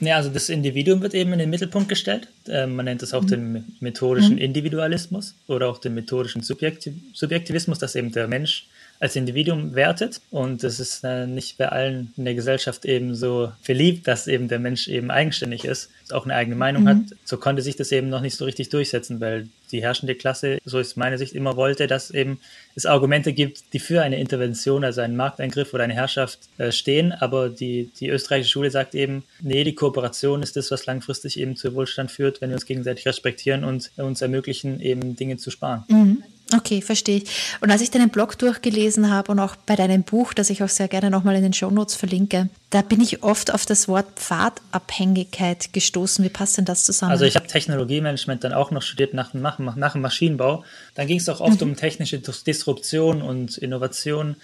Ja, 0.00 0.16
also 0.16 0.28
das 0.28 0.50
Individuum 0.50 1.00
wird 1.00 1.14
eben 1.14 1.32
in 1.32 1.38
den 1.38 1.48
Mittelpunkt 1.48 1.88
gestellt. 1.88 2.28
Äh, 2.46 2.66
man 2.66 2.84
nennt 2.84 3.00
das 3.02 3.14
auch 3.14 3.22
mhm. 3.22 3.28
den 3.28 3.64
methodischen 3.80 4.34
mhm. 4.34 4.38
Individualismus 4.38 5.34
oder 5.46 5.68
auch 5.68 5.78
den 5.78 5.94
methodischen 5.94 6.42
Subjektiv 6.42 6.94
Subjektivismus, 7.14 7.78
dass 7.78 7.94
eben 7.94 8.12
der 8.12 8.28
Mensch 8.28 8.66
als 9.00 9.16
Individuum 9.16 9.74
wertet. 9.74 10.20
Und 10.30 10.64
es 10.64 10.80
ist 10.80 11.04
äh, 11.04 11.26
nicht 11.26 11.58
bei 11.58 11.68
allen 11.68 12.12
in 12.16 12.24
der 12.24 12.34
Gesellschaft 12.34 12.84
eben 12.84 13.14
so 13.14 13.52
verliebt, 13.62 14.06
dass 14.06 14.26
eben 14.26 14.48
der 14.48 14.58
Mensch 14.58 14.88
eben 14.88 15.10
eigenständig 15.10 15.64
ist, 15.64 15.90
auch 16.12 16.24
eine 16.24 16.34
eigene 16.34 16.56
Meinung 16.56 16.84
mhm. 16.84 16.88
hat. 16.88 16.98
So 17.24 17.36
konnte 17.36 17.62
sich 17.62 17.76
das 17.76 17.92
eben 17.92 18.08
noch 18.08 18.20
nicht 18.20 18.36
so 18.36 18.44
richtig 18.44 18.68
durchsetzen, 18.68 19.20
weil 19.20 19.48
die 19.72 19.82
herrschende 19.82 20.14
Klasse, 20.14 20.58
so 20.64 20.78
ist 20.78 20.96
meine 20.96 21.18
Sicht, 21.18 21.34
immer 21.34 21.56
wollte, 21.56 21.86
dass 21.86 22.10
eben 22.10 22.38
es 22.74 22.86
Argumente 22.86 23.32
gibt, 23.32 23.72
die 23.72 23.78
für 23.78 24.02
eine 24.02 24.18
Intervention, 24.18 24.84
also 24.84 25.00
einen 25.00 25.16
Markteingriff 25.16 25.74
oder 25.74 25.84
eine 25.84 25.94
Herrschaft 25.94 26.40
äh, 26.58 26.70
stehen. 26.72 27.12
Aber 27.12 27.48
die, 27.48 27.90
die 27.98 28.08
österreichische 28.08 28.52
Schule 28.52 28.70
sagt 28.70 28.94
eben, 28.94 29.24
nee, 29.40 29.64
die 29.64 29.74
Kooperation 29.74 30.42
ist 30.42 30.56
das, 30.56 30.70
was 30.70 30.86
langfristig 30.86 31.38
eben 31.38 31.56
zu 31.56 31.74
Wohlstand 31.74 32.10
führt, 32.10 32.40
wenn 32.40 32.50
wir 32.50 32.56
uns 32.56 32.66
gegenseitig 32.66 33.06
respektieren 33.06 33.64
und 33.64 33.90
uns 33.96 34.22
ermöglichen, 34.22 34.80
eben 34.80 35.16
Dinge 35.16 35.36
zu 35.36 35.50
sparen. 35.50 35.84
Mhm. 35.88 36.22
Okay, 36.54 36.80
verstehe 36.80 37.18
ich. 37.18 37.24
Und 37.60 37.72
als 37.72 37.82
ich 37.82 37.90
deinen 37.90 38.10
Blog 38.10 38.38
durchgelesen 38.38 39.10
habe 39.10 39.32
und 39.32 39.40
auch 39.40 39.56
bei 39.56 39.74
deinem 39.74 40.04
Buch, 40.04 40.32
das 40.32 40.48
ich 40.48 40.62
auch 40.62 40.68
sehr 40.68 40.86
gerne 40.86 41.10
nochmal 41.10 41.34
in 41.34 41.42
den 41.42 41.52
Shownotes 41.52 41.96
verlinke, 41.96 42.48
da 42.70 42.82
bin 42.82 43.00
ich 43.00 43.24
oft 43.24 43.52
auf 43.52 43.66
das 43.66 43.88
Wort 43.88 44.06
Pfadabhängigkeit 44.14 45.72
gestoßen. 45.72 46.24
Wie 46.24 46.28
passt 46.28 46.56
denn 46.56 46.64
das 46.64 46.84
zusammen? 46.84 47.10
Also 47.10 47.24
ich 47.24 47.34
habe 47.34 47.48
Technologiemanagement 47.48 48.44
dann 48.44 48.52
auch 48.52 48.70
noch 48.70 48.82
studiert 48.82 49.12
nach, 49.12 49.34
nach, 49.34 49.58
nach 49.58 49.92
dem 49.92 50.02
Maschinenbau. 50.02 50.64
Dann 50.94 51.08
ging 51.08 51.18
es 51.18 51.28
auch 51.28 51.40
oft 51.40 51.60
mhm. 51.60 51.70
um 51.70 51.76
technische 51.76 52.20
Disruption 52.20 53.22
und 53.22 53.58
Innovation 53.58 54.36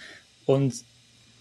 und 0.45 0.73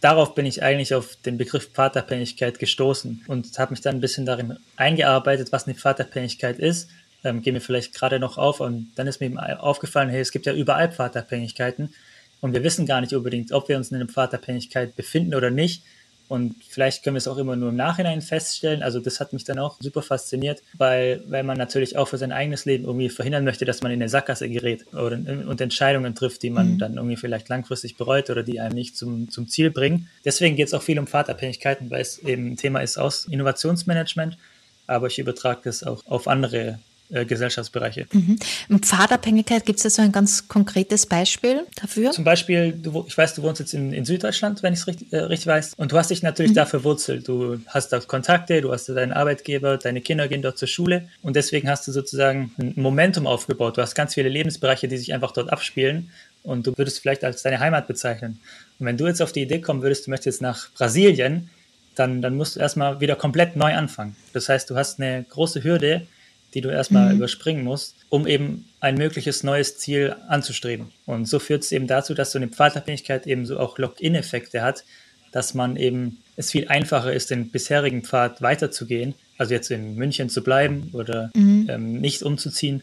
darauf 0.01 0.37
bin 0.37 0.47
ich 0.47 0.63
eigentlich 0.63 0.95
auf 0.95 1.17
den 1.25 1.39
Begriff 1.39 1.71
Pfadabhängigkeit 1.73 2.61
gestoßen 2.61 3.25
und 3.27 3.59
habe 3.59 3.73
mich 3.73 3.81
dann 3.81 3.97
ein 3.97 4.01
bisschen 4.01 4.27
darin 4.27 4.59
eingearbeitet, 4.77 5.51
was 5.51 5.67
eine 5.67 5.75
Pfadabhängigkeit 5.75 6.61
ist 6.61 6.89
ähm, 7.25 7.43
gehen 7.43 7.55
wir 7.55 7.61
vielleicht 7.61 7.95
gerade 7.95 8.19
noch 8.19 8.39
auf. 8.39 8.61
Und 8.61 8.93
dann 8.97 9.07
ist 9.07 9.21
mir 9.21 9.27
eben 9.27 9.39
aufgefallen, 9.39 10.09
hey, 10.09 10.21
es 10.21 10.33
gibt 10.33 10.47
ja 10.47 10.53
überall 10.53 10.91
Pfadabhängigkeiten 10.91 11.95
und 12.41 12.53
wir 12.55 12.65
wissen 12.65 12.87
gar 12.87 13.01
nicht 13.01 13.15
unbedingt, 13.15 13.53
ob 13.53 13.69
wir 13.69 13.77
uns 13.77 13.91
in 13.91 13.97
einer 13.97 14.07
Pfadabhängigkeit 14.07 14.97
befinden 14.97 15.35
oder 15.35 15.51
nicht. 15.51 15.85
Und 16.29 16.55
vielleicht 16.67 17.05
können 17.05 17.15
wir 17.15 17.19
es 17.19 17.29
auch 17.29 17.37
immer 17.37 17.57
nur 17.57 17.69
im 17.69 17.77
Nachhinein 17.77 18.23
feststellen. 18.23 18.83
Also 18.83 19.01
das 19.01 19.21
hat 19.21 19.35
mich 19.35 19.45
dann 19.45 19.59
auch 19.59 19.77
super 19.81 20.01
fasziniert, 20.01 20.63
weil, 20.79 21.23
weil 21.29 21.43
man 21.43 21.59
natürlich 21.59 21.99
auch 21.99 22.09
für 22.09 22.17
sein 22.17 22.33
eigenes 22.33 22.65
Leben 22.65 22.85
irgendwie 22.85 23.11
verhindern 23.11 23.45
möchte, 23.45 23.67
dass 23.67 23.83
man 23.83 23.93
in 23.93 24.01
eine 24.01 24.09
Sackgasse 24.09 24.49
gerät 24.49 24.87
oder, 24.95 25.17
und 25.17 25.61
Entscheidungen 25.61 26.15
trifft, 26.15 26.43
die 26.43 26.49
man 26.49 26.75
mhm. 26.75 26.79
dann 26.79 26.95
irgendwie 26.95 27.17
vielleicht 27.17 27.51
langfristig 27.51 27.97
bereut 27.97 28.31
oder 28.31 28.43
die 28.43 28.61
einem 28.61 28.75
nicht 28.75 28.97
zum, 28.97 29.31
zum 29.31 29.47
Ziel 29.47 29.71
bringen. 29.71 30.09
Deswegen 30.25 30.57
geht 30.57 30.69
es 30.69 30.75
auch 30.75 30.83
viel 30.83 30.99
um 30.99 31.07
Pfadabhängigkeiten, 31.07 31.91
weil 31.91 32.01
es 32.01 32.19
eben 32.21 32.53
ein 32.53 32.57
Thema 32.57 32.81
ist 32.81 32.97
aus 32.97 33.27
Innovationsmanagement, 33.27 34.39
aber 34.87 35.09
ich 35.09 35.19
übertrage 35.19 35.61
das 35.65 35.85
auch 35.85 36.05
auf 36.07 36.29
andere 36.29 36.79
äh, 37.13 37.25
Gesellschaftsbereiche. 37.25 38.07
Mhm. 38.13 38.39
Pfadabhängigkeit, 38.81 39.67
gibt 39.67 39.79
es 39.79 39.83
da 39.83 39.91
so 39.91 40.03
ein 40.03 40.13
ganz 40.13 40.49
konkretes 40.49 41.07
Beispiel 41.07 41.67
dafür? 41.81 42.11
Zum 42.11 42.25
Beispiel, 42.25 42.73
du, 42.73 43.05
ich 43.07 43.17
weiß, 43.17 43.35
du 43.35 43.43
wohnst 43.43 43.61
jetzt 43.61 43.75
in, 43.75 43.93
in 43.93 44.05
Süddeutschland, 44.05 44.63
wenn 44.63 44.73
ich 44.73 44.81
es 44.81 44.87
richtig, 44.87 45.13
äh, 45.13 45.19
richtig, 45.19 45.47
weiß, 45.47 45.75
und 45.77 45.93
du 45.93 45.99
hast 45.99 46.11
dich 46.11 46.23
natürlich 46.23 46.53
mhm. 46.53 46.57
da 46.57 46.67
verwurzelt. 46.67 47.29
Du 47.29 47.61
hast 47.67 47.93
da 47.93 48.01
Kontakte, 48.01 48.61
du 48.63 48.73
hast 48.73 48.89
da 48.89 48.95
deinen 48.95 49.13
Arbeitgeber, 49.13 49.77
deine 49.77 50.01
Kinder 50.01 50.27
gehen 50.27 50.43
dort 50.43 50.59
zur 50.59 50.69
Schule 50.69 51.09
und 51.23 51.37
deswegen 51.37 51.69
hast 51.69 51.87
du 51.87 51.93
sozusagen 51.93 52.53
ein 52.59 52.73
Momentum 52.77 53.27
aufgebaut. 53.27 53.77
Du 53.77 53.83
hast 53.83 53.95
ganz 53.95 54.15
viele 54.15 54.29
Lebensbereiche, 54.29 54.89
die 54.89 54.97
sich 54.97 55.13
einfach 55.13 55.33
dort 55.33 55.53
abspielen 55.53 56.11
und 56.43 56.67
du 56.67 56.73
würdest 56.77 57.01
vielleicht 57.01 57.25
als 57.25 57.43
deine 57.43 57.61
Heimat 57.61 57.87
bezeichnen. 57.87 58.41
Und 58.79 58.87
wenn 58.87 58.97
du 58.97 59.07
jetzt 59.07 59.21
auf 59.21 59.33
die 59.33 59.43
Idee 59.43 59.61
kommen 59.61 59.83
würdest, 59.83 60.07
du 60.07 60.11
möchtest 60.11 60.43
nach 60.43 60.71
Brasilien, 60.73 61.51
dann, 61.95 62.23
dann 62.23 62.37
musst 62.37 62.57
du 62.57 62.61
erstmal 62.61 63.01
wieder 63.01 63.17
komplett 63.17 63.55
neu 63.55 63.75
anfangen. 63.75 64.17
Das 64.33 64.49
heißt, 64.49 64.71
du 64.71 64.77
hast 64.77 64.99
eine 64.99 65.25
große 65.29 65.63
Hürde, 65.63 66.07
die 66.55 66.61
du 66.61 66.69
erstmal 66.69 67.11
mhm. 67.11 67.17
überspringen 67.17 67.65
musst, 67.65 67.97
um 68.09 68.27
eben 68.27 68.67
ein 68.81 68.97
mögliches 68.97 69.43
neues 69.43 69.79
Ziel 69.79 70.17
anzustreben. 70.29 70.89
Und 71.07 71.27
so 71.27 71.39
führt 71.39 71.63
es 71.63 71.73
eben 71.73 71.87
dazu, 71.87 72.15
dass 72.15 72.33
so 72.33 72.39
eine 72.39 72.49
Pfadabhängigkeit 72.49 73.27
eben 73.27 73.47
so 73.47 73.59
auch 73.59 73.79
Lock-in-Effekte 73.79 74.63
hat, 74.63 74.85
dass 75.33 75.55
man 75.55 75.77
eben 75.77 76.19
es 76.37 76.51
viel 76.51 76.69
einfacher 76.69 77.13
ist, 77.13 77.31
den 77.31 77.51
bisherigen 77.51 78.03
Pfad 78.03 78.43
weiterzugehen, 78.43 79.15
also 79.39 79.55
jetzt 79.55 79.71
in 79.71 79.95
München 79.95 80.29
zu 80.29 80.43
bleiben 80.43 80.91
oder 80.93 81.31
mhm. 81.35 81.67
ähm, 81.71 82.01
nicht 82.01 82.23
umzuziehen, 82.23 82.83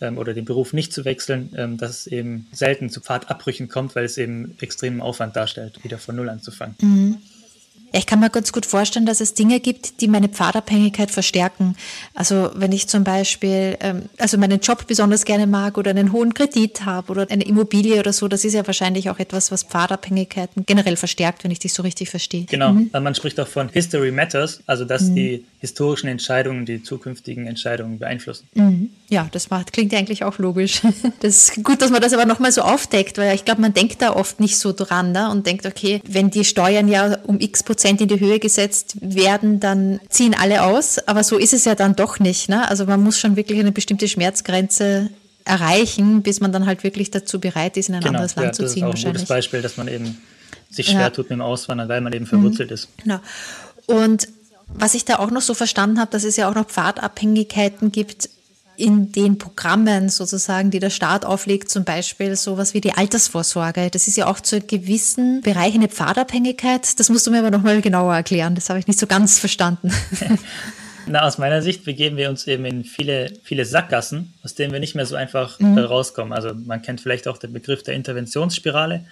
ähm, 0.00 0.18
oder 0.18 0.34
den 0.34 0.44
Beruf 0.44 0.72
nicht 0.72 0.92
zu 0.92 1.04
wechseln, 1.04 1.50
ähm, 1.56 1.76
dass 1.76 1.90
es 1.90 2.06
eben 2.06 2.46
selten 2.52 2.88
zu 2.88 3.00
Pfadabbrüchen 3.00 3.68
kommt, 3.68 3.96
weil 3.96 4.04
es 4.04 4.16
eben 4.16 4.56
extremen 4.60 5.00
Aufwand 5.00 5.34
darstellt, 5.34 5.82
wieder 5.82 5.98
von 5.98 6.16
Null 6.16 6.28
anzufangen. 6.28 6.76
Mhm. 6.80 7.16
Ich 7.92 8.06
kann 8.06 8.20
mir 8.20 8.30
ganz 8.30 8.52
gut 8.52 8.66
vorstellen, 8.66 9.06
dass 9.06 9.20
es 9.20 9.34
Dinge 9.34 9.60
gibt, 9.60 10.00
die 10.00 10.08
meine 10.08 10.28
Pfadabhängigkeit 10.28 11.10
verstärken. 11.10 11.76
Also 12.14 12.50
wenn 12.54 12.72
ich 12.72 12.88
zum 12.88 13.04
Beispiel 13.04 13.76
ähm, 13.80 14.02
also 14.18 14.38
meinen 14.38 14.60
Job 14.60 14.86
besonders 14.86 15.24
gerne 15.24 15.46
mag 15.46 15.78
oder 15.78 15.90
einen 15.90 16.12
hohen 16.12 16.34
Kredit 16.34 16.84
habe 16.84 17.10
oder 17.12 17.26
eine 17.30 17.44
Immobilie 17.44 17.98
oder 17.98 18.12
so, 18.12 18.28
das 18.28 18.44
ist 18.44 18.54
ja 18.54 18.66
wahrscheinlich 18.66 19.10
auch 19.10 19.18
etwas, 19.18 19.50
was 19.50 19.62
Pfadabhängigkeiten 19.62 20.64
generell 20.66 20.96
verstärkt, 20.96 21.44
wenn 21.44 21.50
ich 21.50 21.58
dich 21.58 21.72
so 21.72 21.82
richtig 21.82 22.10
verstehe. 22.10 22.44
Genau, 22.44 22.72
mhm. 22.72 22.90
man 22.92 23.14
spricht 23.14 23.40
auch 23.40 23.48
von 23.48 23.68
History 23.68 24.10
Matters, 24.10 24.60
also 24.66 24.84
dass 24.84 25.02
mhm. 25.02 25.14
die 25.14 25.44
historischen 25.60 26.08
Entscheidungen 26.08 26.66
die 26.66 26.82
zukünftigen 26.82 27.46
Entscheidungen 27.46 27.98
beeinflussen. 27.98 28.48
Mhm. 28.54 28.90
Ja, 29.08 29.28
das 29.32 29.50
macht, 29.50 29.72
klingt 29.72 29.92
eigentlich 29.92 30.24
auch 30.24 30.38
logisch. 30.38 30.82
Das 31.20 31.48
ist 31.48 31.64
gut, 31.64 31.82
dass 31.82 31.90
man 31.90 32.00
das 32.00 32.12
aber 32.12 32.26
nochmal 32.26 32.52
so 32.52 32.60
aufdeckt, 32.62 33.18
weil 33.18 33.34
ich 33.34 33.44
glaube, 33.44 33.60
man 33.60 33.74
denkt 33.74 34.02
da 34.02 34.14
oft 34.14 34.40
nicht 34.40 34.56
so 34.58 34.72
dran 34.72 35.12
ne? 35.12 35.30
und 35.30 35.46
denkt, 35.46 35.66
okay, 35.66 36.00
wenn 36.06 36.30
die 36.30 36.44
Steuern 36.44 36.86
ja 36.86 37.18
um 37.24 37.40
x 37.40 37.62
Prozent 37.62 38.00
in 38.00 38.08
die 38.08 38.20
Höhe 38.20 38.38
gesetzt 38.38 38.96
werden, 39.00 39.58
dann 39.58 40.00
ziehen 40.08 40.34
alle 40.38 40.62
aus. 40.62 40.98
Aber 41.08 41.24
so 41.24 41.38
ist 41.38 41.52
es 41.52 41.64
ja 41.64 41.74
dann 41.74 41.96
doch 41.96 42.20
nicht. 42.20 42.48
Ne? 42.48 42.68
Also 42.68 42.84
man 42.84 43.02
muss 43.02 43.18
schon 43.18 43.36
wirklich 43.36 43.58
eine 43.58 43.72
bestimmte 43.72 44.06
Schmerzgrenze 44.06 45.10
erreichen, 45.44 46.22
bis 46.22 46.40
man 46.40 46.52
dann 46.52 46.66
halt 46.66 46.84
wirklich 46.84 47.10
dazu 47.10 47.40
bereit 47.40 47.76
ist, 47.76 47.88
in 47.88 47.96
ein 47.96 48.00
genau, 48.00 48.10
anderes 48.18 48.36
Land 48.36 48.48
ja, 48.48 48.52
zu 48.52 48.66
ziehen. 48.66 48.82
Das 48.82 49.00
ist 49.00 49.04
auch 49.04 49.08
ein 49.08 49.12
gutes 49.14 49.28
Beispiel, 49.28 49.62
dass 49.62 49.76
man 49.76 49.88
eben 49.88 50.18
sich 50.70 50.86
schwer 50.86 51.00
ja. 51.00 51.10
tut 51.10 51.30
mit 51.30 51.38
dem 51.38 51.40
Auswandern, 51.40 51.88
weil 51.88 52.00
man 52.00 52.12
eben 52.12 52.26
verwurzelt 52.26 52.70
mhm. 52.70 52.74
ist. 52.74 52.88
Genau. 53.02 53.20
Und 53.86 54.28
was 54.74 54.94
ich 54.94 55.04
da 55.04 55.18
auch 55.18 55.30
noch 55.30 55.42
so 55.42 55.54
verstanden 55.54 55.98
habe, 56.00 56.10
dass 56.10 56.24
es 56.24 56.36
ja 56.36 56.48
auch 56.48 56.54
noch 56.54 56.66
Pfadabhängigkeiten 56.66 57.92
gibt 57.92 58.30
in 58.78 59.10
den 59.10 59.38
Programmen 59.38 60.08
sozusagen, 60.08 60.70
die 60.70 60.78
der 60.78 60.90
Staat 60.90 61.24
auflegt, 61.24 61.68
zum 61.68 61.84
Beispiel 61.84 62.36
sowas 62.36 62.74
wie 62.74 62.80
die 62.80 62.92
Altersvorsorge. 62.92 63.90
Das 63.90 64.06
ist 64.06 64.16
ja 64.16 64.26
auch 64.28 64.40
zu 64.40 64.60
gewissen 64.60 65.42
Bereichen 65.42 65.78
eine 65.78 65.88
Pfadabhängigkeit. 65.88 66.98
Das 66.98 67.10
musst 67.10 67.26
du 67.26 67.32
mir 67.32 67.40
aber 67.40 67.50
nochmal 67.50 67.80
genauer 67.80 68.14
erklären. 68.14 68.54
Das 68.54 68.70
habe 68.70 68.78
ich 68.78 68.86
nicht 68.86 69.00
so 69.00 69.08
ganz 69.08 69.38
verstanden. 69.38 69.92
Na, 71.06 71.22
aus 71.22 71.38
meiner 71.38 71.62
Sicht 71.62 71.84
begeben 71.84 72.16
wir 72.16 72.28
uns 72.28 72.46
eben 72.46 72.64
in 72.66 72.84
viele, 72.84 73.32
viele 73.42 73.64
Sackgassen, 73.64 74.34
aus 74.44 74.54
denen 74.54 74.72
wir 74.72 74.80
nicht 74.80 74.94
mehr 74.94 75.06
so 75.06 75.16
einfach 75.16 75.58
mhm. 75.58 75.78
rauskommen. 75.78 76.32
Also 76.32 76.54
man 76.54 76.82
kennt 76.82 77.00
vielleicht 77.00 77.26
auch 77.26 77.38
den 77.38 77.52
Begriff 77.52 77.82
der 77.82 77.94
Interventionsspirale. 77.94 79.06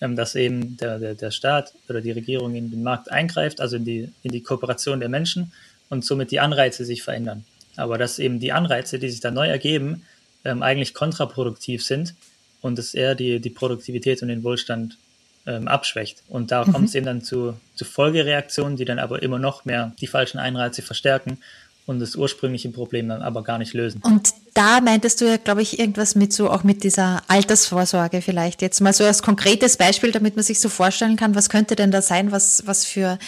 Ähm, 0.00 0.16
dass 0.16 0.34
eben 0.34 0.76
der, 0.76 0.98
der, 0.98 1.14
der 1.14 1.30
Staat 1.30 1.72
oder 1.88 2.00
die 2.00 2.10
Regierung 2.10 2.54
in 2.56 2.70
den 2.70 2.82
Markt 2.82 3.10
eingreift, 3.10 3.60
also 3.60 3.76
in 3.76 3.84
die, 3.84 4.10
in 4.22 4.32
die 4.32 4.42
Kooperation 4.42 5.00
der 5.00 5.08
Menschen 5.08 5.52
und 5.88 6.04
somit 6.04 6.30
die 6.30 6.40
Anreize 6.40 6.84
sich 6.84 7.02
verändern. 7.02 7.44
Aber 7.76 7.96
dass 7.96 8.18
eben 8.18 8.40
die 8.40 8.52
Anreize, 8.52 8.98
die 8.98 9.08
sich 9.08 9.20
da 9.20 9.30
neu 9.30 9.46
ergeben, 9.46 10.02
ähm, 10.44 10.62
eigentlich 10.62 10.94
kontraproduktiv 10.94 11.84
sind 11.84 12.14
und 12.60 12.78
es 12.78 12.94
eher 12.94 13.14
die, 13.14 13.40
die 13.40 13.50
Produktivität 13.50 14.20
und 14.22 14.28
den 14.28 14.42
Wohlstand 14.42 14.98
ähm, 15.46 15.68
abschwächt. 15.68 16.22
Und 16.28 16.50
da 16.50 16.64
mhm. 16.64 16.72
kommt 16.72 16.88
es 16.88 16.94
eben 16.94 17.06
dann 17.06 17.22
zu, 17.22 17.56
zu 17.74 17.84
Folgereaktionen, 17.84 18.76
die 18.76 18.84
dann 18.84 18.98
aber 18.98 19.22
immer 19.22 19.38
noch 19.38 19.64
mehr 19.64 19.92
die 20.00 20.06
falschen 20.06 20.38
Einreize 20.38 20.82
verstärken 20.82 21.38
und 21.86 22.00
das 22.00 22.16
ursprüngliche 22.16 22.70
Problem 22.70 23.08
dann 23.08 23.20
aber 23.20 23.42
gar 23.42 23.58
nicht 23.58 23.74
lösen. 23.74 24.00
Und 24.02 24.30
da 24.54 24.80
meintest 24.80 25.20
du 25.20 25.26
ja, 25.26 25.36
glaube 25.36 25.60
ich, 25.60 25.78
irgendwas 25.78 26.14
mit 26.14 26.32
so, 26.32 26.48
auch 26.50 26.64
mit 26.64 26.82
dieser 26.82 27.22
Altersvorsorge 27.28 28.22
vielleicht. 28.22 28.62
Jetzt 28.62 28.80
mal 28.80 28.92
so 28.92 29.04
als 29.04 29.22
konkretes 29.22 29.76
Beispiel, 29.76 30.10
damit 30.10 30.36
man 30.36 30.44
sich 30.44 30.60
so 30.60 30.68
vorstellen 30.68 31.16
kann, 31.16 31.34
was 31.34 31.50
könnte 31.50 31.76
denn 31.76 31.90
da 31.90 32.00
sein, 32.00 32.32
was, 32.32 32.66
was 32.66 32.86
für 32.86 33.18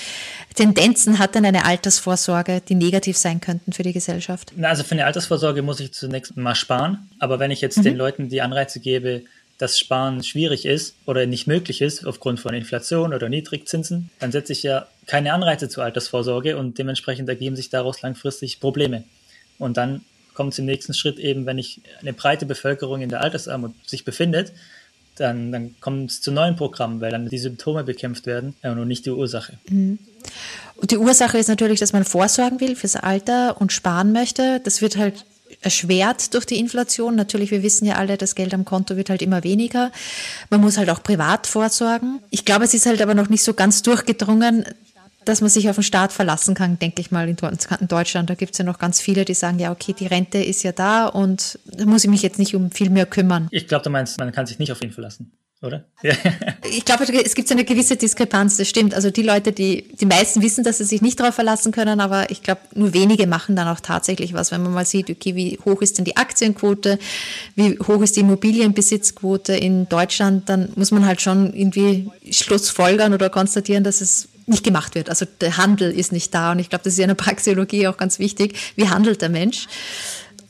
Tendenzen 0.54 1.18
hat 1.18 1.34
denn 1.34 1.44
eine 1.44 1.66
Altersvorsorge, 1.66 2.62
die 2.66 2.74
negativ 2.76 3.18
sein 3.18 3.40
könnten 3.40 3.72
für 3.72 3.82
die 3.82 3.92
Gesellschaft? 3.92 4.52
Na, 4.56 4.68
also 4.68 4.84
für 4.84 4.92
eine 4.92 5.04
Altersvorsorge 5.04 5.60
muss 5.60 5.80
ich 5.80 5.92
zunächst 5.92 6.36
mal 6.36 6.54
sparen. 6.54 7.10
Aber 7.18 7.38
wenn 7.38 7.50
ich 7.50 7.60
jetzt 7.60 7.78
mhm. 7.78 7.82
den 7.82 7.96
Leuten 7.96 8.28
die 8.30 8.40
Anreize 8.40 8.80
gebe, 8.80 9.22
dass 9.58 9.78
Sparen 9.78 10.22
schwierig 10.22 10.66
ist 10.66 10.96
oder 11.06 11.26
nicht 11.26 11.46
möglich 11.46 11.80
ist 11.80 12.04
aufgrund 12.06 12.40
von 12.40 12.54
Inflation 12.54 13.14
oder 13.14 13.28
Niedrigzinsen, 13.28 14.10
dann 14.18 14.32
setze 14.32 14.52
ich 14.52 14.62
ja 14.62 14.86
keine 15.06 15.32
Anreize 15.32 15.68
zur 15.68 15.84
Altersvorsorge 15.84 16.56
und 16.56 16.78
dementsprechend 16.78 17.28
ergeben 17.28 17.56
sich 17.56 17.70
daraus 17.70 18.02
langfristig 18.02 18.60
Probleme. 18.60 19.04
Und 19.58 19.76
dann 19.76 20.02
kommt 20.34 20.52
es 20.52 20.58
im 20.58 20.66
nächsten 20.66 20.92
Schritt 20.92 21.18
eben, 21.18 21.46
wenn 21.46 21.58
ich 21.58 21.80
eine 22.00 22.12
breite 22.12 22.44
Bevölkerung 22.44 23.00
in 23.00 23.08
der 23.08 23.22
Altersarmut 23.22 23.72
sich 23.86 24.04
befindet, 24.04 24.52
dann, 25.16 25.50
dann 25.50 25.74
kommt 25.80 26.10
es 26.10 26.20
zu 26.20 26.30
neuen 26.30 26.56
Programmen, 26.56 27.00
weil 27.00 27.10
dann 27.10 27.28
die 27.28 27.38
Symptome 27.38 27.84
bekämpft 27.84 28.26
werden 28.26 28.54
äh, 28.60 28.68
und 28.68 28.86
nicht 28.86 29.06
die 29.06 29.10
Ursache. 29.10 29.54
Mhm. 29.68 29.98
Und 30.76 30.90
die 30.90 30.98
Ursache 30.98 31.38
ist 31.38 31.48
natürlich, 31.48 31.80
dass 31.80 31.94
man 31.94 32.04
vorsorgen 32.04 32.60
will 32.60 32.76
fürs 32.76 32.96
Alter 32.96 33.58
und 33.58 33.72
sparen 33.72 34.12
möchte. 34.12 34.60
Das 34.62 34.82
wird 34.82 34.98
halt 34.98 35.24
erschwert 35.60 36.34
durch 36.34 36.46
die 36.46 36.58
Inflation. 36.58 37.14
Natürlich, 37.14 37.50
wir 37.50 37.62
wissen 37.62 37.86
ja 37.86 37.96
alle, 37.96 38.16
das 38.16 38.34
Geld 38.34 38.54
am 38.54 38.64
Konto 38.64 38.96
wird 38.96 39.10
halt 39.10 39.22
immer 39.22 39.44
weniger. 39.44 39.90
Man 40.50 40.60
muss 40.60 40.78
halt 40.78 40.90
auch 40.90 41.02
privat 41.02 41.46
vorsorgen. 41.46 42.20
Ich 42.30 42.44
glaube, 42.44 42.64
es 42.64 42.74
ist 42.74 42.86
halt 42.86 43.02
aber 43.02 43.14
noch 43.14 43.28
nicht 43.28 43.42
so 43.42 43.54
ganz 43.54 43.82
durchgedrungen, 43.82 44.64
dass 45.24 45.40
man 45.40 45.50
sich 45.50 45.68
auf 45.68 45.76
den 45.76 45.82
Staat 45.82 46.12
verlassen 46.12 46.54
kann, 46.54 46.78
denke 46.78 47.00
ich 47.00 47.10
mal, 47.10 47.28
in 47.28 47.36
Deutschland. 47.88 48.30
Da 48.30 48.34
gibt 48.34 48.52
es 48.52 48.58
ja 48.58 48.64
noch 48.64 48.78
ganz 48.78 49.00
viele, 49.00 49.24
die 49.24 49.34
sagen, 49.34 49.58
ja, 49.58 49.72
okay, 49.72 49.92
die 49.92 50.06
Rente 50.06 50.38
ist 50.38 50.62
ja 50.62 50.72
da 50.72 51.06
und 51.06 51.58
da 51.64 51.84
muss 51.84 52.04
ich 52.04 52.10
mich 52.10 52.22
jetzt 52.22 52.38
nicht 52.38 52.54
um 52.54 52.70
viel 52.70 52.90
mehr 52.90 53.06
kümmern. 53.06 53.48
Ich 53.50 53.66
glaube, 53.66 53.82
du 53.82 53.90
meinst, 53.90 54.18
man 54.18 54.30
kann 54.32 54.46
sich 54.46 54.58
nicht 54.58 54.70
auf 54.70 54.82
ihn 54.82 54.92
verlassen 54.92 55.32
oder? 55.62 55.84
Ja. 56.02 56.14
Ich 56.70 56.84
glaube, 56.84 57.04
es 57.04 57.34
gibt 57.34 57.50
eine 57.50 57.64
gewisse 57.64 57.96
Diskrepanz, 57.96 58.56
das 58.58 58.68
stimmt. 58.68 58.94
Also 58.94 59.10
die 59.10 59.22
Leute, 59.22 59.52
die, 59.52 59.88
die 59.98 60.04
meisten 60.04 60.42
wissen, 60.42 60.64
dass 60.64 60.78
sie 60.78 60.84
sich 60.84 61.00
nicht 61.00 61.18
darauf 61.18 61.34
verlassen 61.34 61.72
können, 61.72 62.00
aber 62.00 62.30
ich 62.30 62.42
glaube, 62.42 62.60
nur 62.74 62.92
wenige 62.92 63.26
machen 63.26 63.56
dann 63.56 63.68
auch 63.68 63.80
tatsächlich 63.80 64.34
was, 64.34 64.50
wenn 64.50 64.62
man 64.62 64.72
mal 64.72 64.84
sieht, 64.84 65.08
okay, 65.08 65.34
wie 65.34 65.58
hoch 65.64 65.80
ist 65.80 65.96
denn 65.96 66.04
die 66.04 66.16
Aktienquote, 66.16 66.98
wie 67.54 67.78
hoch 67.78 68.02
ist 68.02 68.16
die 68.16 68.20
Immobilienbesitzquote 68.20 69.54
in 69.56 69.88
Deutschland, 69.88 70.48
dann 70.48 70.70
muss 70.76 70.90
man 70.90 71.06
halt 71.06 71.22
schon 71.22 71.54
irgendwie 71.54 72.10
schlussfolgern 72.30 73.14
oder 73.14 73.30
konstatieren, 73.30 73.84
dass 73.84 74.00
es 74.00 74.28
nicht 74.46 74.62
gemacht 74.62 74.94
wird. 74.94 75.08
Also 75.08 75.26
der 75.40 75.56
Handel 75.56 75.90
ist 75.90 76.12
nicht 76.12 76.34
da 76.34 76.52
und 76.52 76.58
ich 76.58 76.68
glaube, 76.68 76.84
das 76.84 76.92
ist 76.92 76.98
ja 76.98 77.04
in 77.04 77.08
der 77.08 77.14
Praxeologie 77.14 77.88
auch 77.88 77.96
ganz 77.96 78.18
wichtig. 78.18 78.56
Wie 78.76 78.88
handelt 78.88 79.22
der 79.22 79.30
Mensch? 79.30 79.66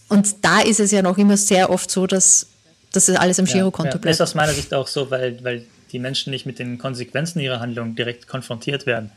Und 0.08 0.44
da 0.44 0.60
ist 0.60 0.80
es 0.80 0.90
ja 0.90 1.02
noch 1.02 1.18
immer 1.18 1.36
sehr 1.36 1.70
oft 1.70 1.90
so, 1.90 2.06
dass 2.06 2.46
dass 2.92 3.08
es 3.08 3.16
alles 3.16 3.38
im 3.38 3.46
Girokonto 3.46 3.88
ja, 3.88 3.98
bleibt. 3.98 4.06
Das 4.06 4.16
ist 4.16 4.20
aus 4.20 4.34
meiner 4.34 4.52
Sicht 4.52 4.72
auch 4.72 4.86
so, 4.86 5.10
weil, 5.10 5.42
weil 5.44 5.64
die 5.92 5.98
Menschen 5.98 6.30
nicht 6.30 6.46
mit 6.46 6.58
den 6.58 6.78
Konsequenzen 6.78 7.40
ihrer 7.40 7.60
Handlung 7.60 7.94
direkt 7.94 8.26
konfrontiert 8.26 8.86
werden, 8.86 9.10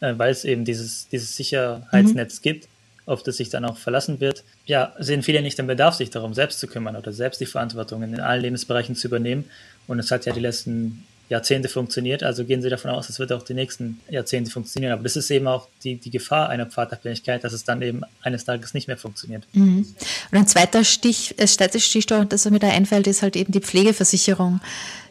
äh, 0.00 0.14
weil 0.16 0.30
es 0.30 0.44
eben 0.44 0.64
dieses, 0.64 1.08
dieses 1.08 1.36
Sicherheitsnetz 1.36 2.38
mhm. 2.38 2.42
gibt, 2.42 2.68
auf 3.06 3.22
das 3.22 3.36
sich 3.36 3.50
dann 3.50 3.64
auch 3.64 3.76
verlassen 3.76 4.20
wird. 4.20 4.44
Ja, 4.66 4.94
sehen 4.98 5.22
viele 5.22 5.42
nicht 5.42 5.58
den 5.58 5.66
Bedarf, 5.66 5.94
sich 5.94 6.10
darum 6.10 6.34
selbst 6.34 6.58
zu 6.60 6.66
kümmern 6.66 6.96
oder 6.96 7.12
selbst 7.12 7.40
die 7.40 7.46
Verantwortung 7.46 8.02
in 8.02 8.20
allen 8.20 8.42
Lebensbereichen 8.42 8.96
zu 8.96 9.08
übernehmen. 9.08 9.44
Und 9.86 9.98
es 9.98 10.10
hat 10.10 10.24
ja 10.24 10.32
die 10.32 10.40
letzten 10.40 11.04
Jahrzehnte 11.28 11.68
funktioniert, 11.68 12.22
also 12.22 12.44
gehen 12.44 12.60
Sie 12.60 12.68
davon 12.68 12.90
aus, 12.90 13.08
es 13.08 13.18
wird 13.18 13.32
auch 13.32 13.42
die 13.42 13.54
nächsten 13.54 14.00
Jahrzehnte 14.10 14.50
funktionieren. 14.50 14.92
Aber 14.92 15.02
das 15.02 15.16
ist 15.16 15.30
eben 15.30 15.46
auch 15.46 15.68
die, 15.82 15.96
die 15.96 16.10
Gefahr 16.10 16.50
einer 16.50 16.66
Pfadabhängigkeit, 16.66 17.42
dass 17.42 17.52
es 17.52 17.64
dann 17.64 17.80
eben 17.82 18.02
eines 18.22 18.44
Tages 18.44 18.74
nicht 18.74 18.88
mehr 18.88 18.98
funktioniert. 18.98 19.44
Mhm. 19.52 19.86
Und 20.30 20.38
ein 20.38 20.46
zweiter 20.46 20.84
Stich, 20.84 21.34
äh, 21.38 21.46
Stichwort, 21.46 22.32
das 22.32 22.48
mir 22.50 22.58
da 22.58 22.68
einfällt, 22.68 23.06
ist 23.06 23.22
halt 23.22 23.36
eben 23.36 23.52
die 23.52 23.60
Pflegeversicherung, 23.60 24.60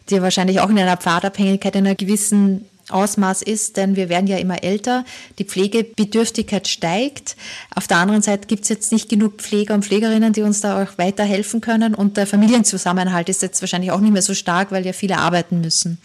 die 0.09 0.21
wahrscheinlich 0.21 0.59
auch 0.59 0.69
in 0.69 0.77
einer 0.77 0.97
Pfadabhängigkeit 0.97 1.75
in 1.75 1.87
einer 1.87 1.95
gewissen 1.95 2.65
Ausmaß 2.89 3.41
ist, 3.41 3.77
denn 3.77 3.95
wir 3.95 4.09
werden 4.09 4.27
ja 4.27 4.37
immer 4.37 4.63
älter, 4.63 5.05
die 5.39 5.45
Pflegebedürftigkeit 5.45 6.67
steigt. 6.67 7.35
Auf 7.75 7.87
der 7.87 7.97
anderen 7.97 8.21
Seite 8.21 8.47
gibt 8.47 8.63
es 8.63 8.69
jetzt 8.69 8.91
nicht 8.91 9.09
genug 9.09 9.41
Pfleger 9.41 9.73
und 9.73 9.85
Pflegerinnen, 9.85 10.33
die 10.33 10.41
uns 10.41 10.61
da 10.61 10.83
auch 10.83 10.97
weiterhelfen 10.97 11.61
können 11.61 11.95
und 11.95 12.17
der 12.17 12.27
Familienzusammenhalt 12.27 13.29
ist 13.29 13.41
jetzt 13.41 13.61
wahrscheinlich 13.61 13.91
auch 13.91 13.99
nicht 13.99 14.13
mehr 14.13 14.21
so 14.21 14.33
stark, 14.33 14.71
weil 14.71 14.85
ja 14.85 14.93
viele 14.93 15.17
arbeiten 15.17 15.61
müssen. 15.61 15.97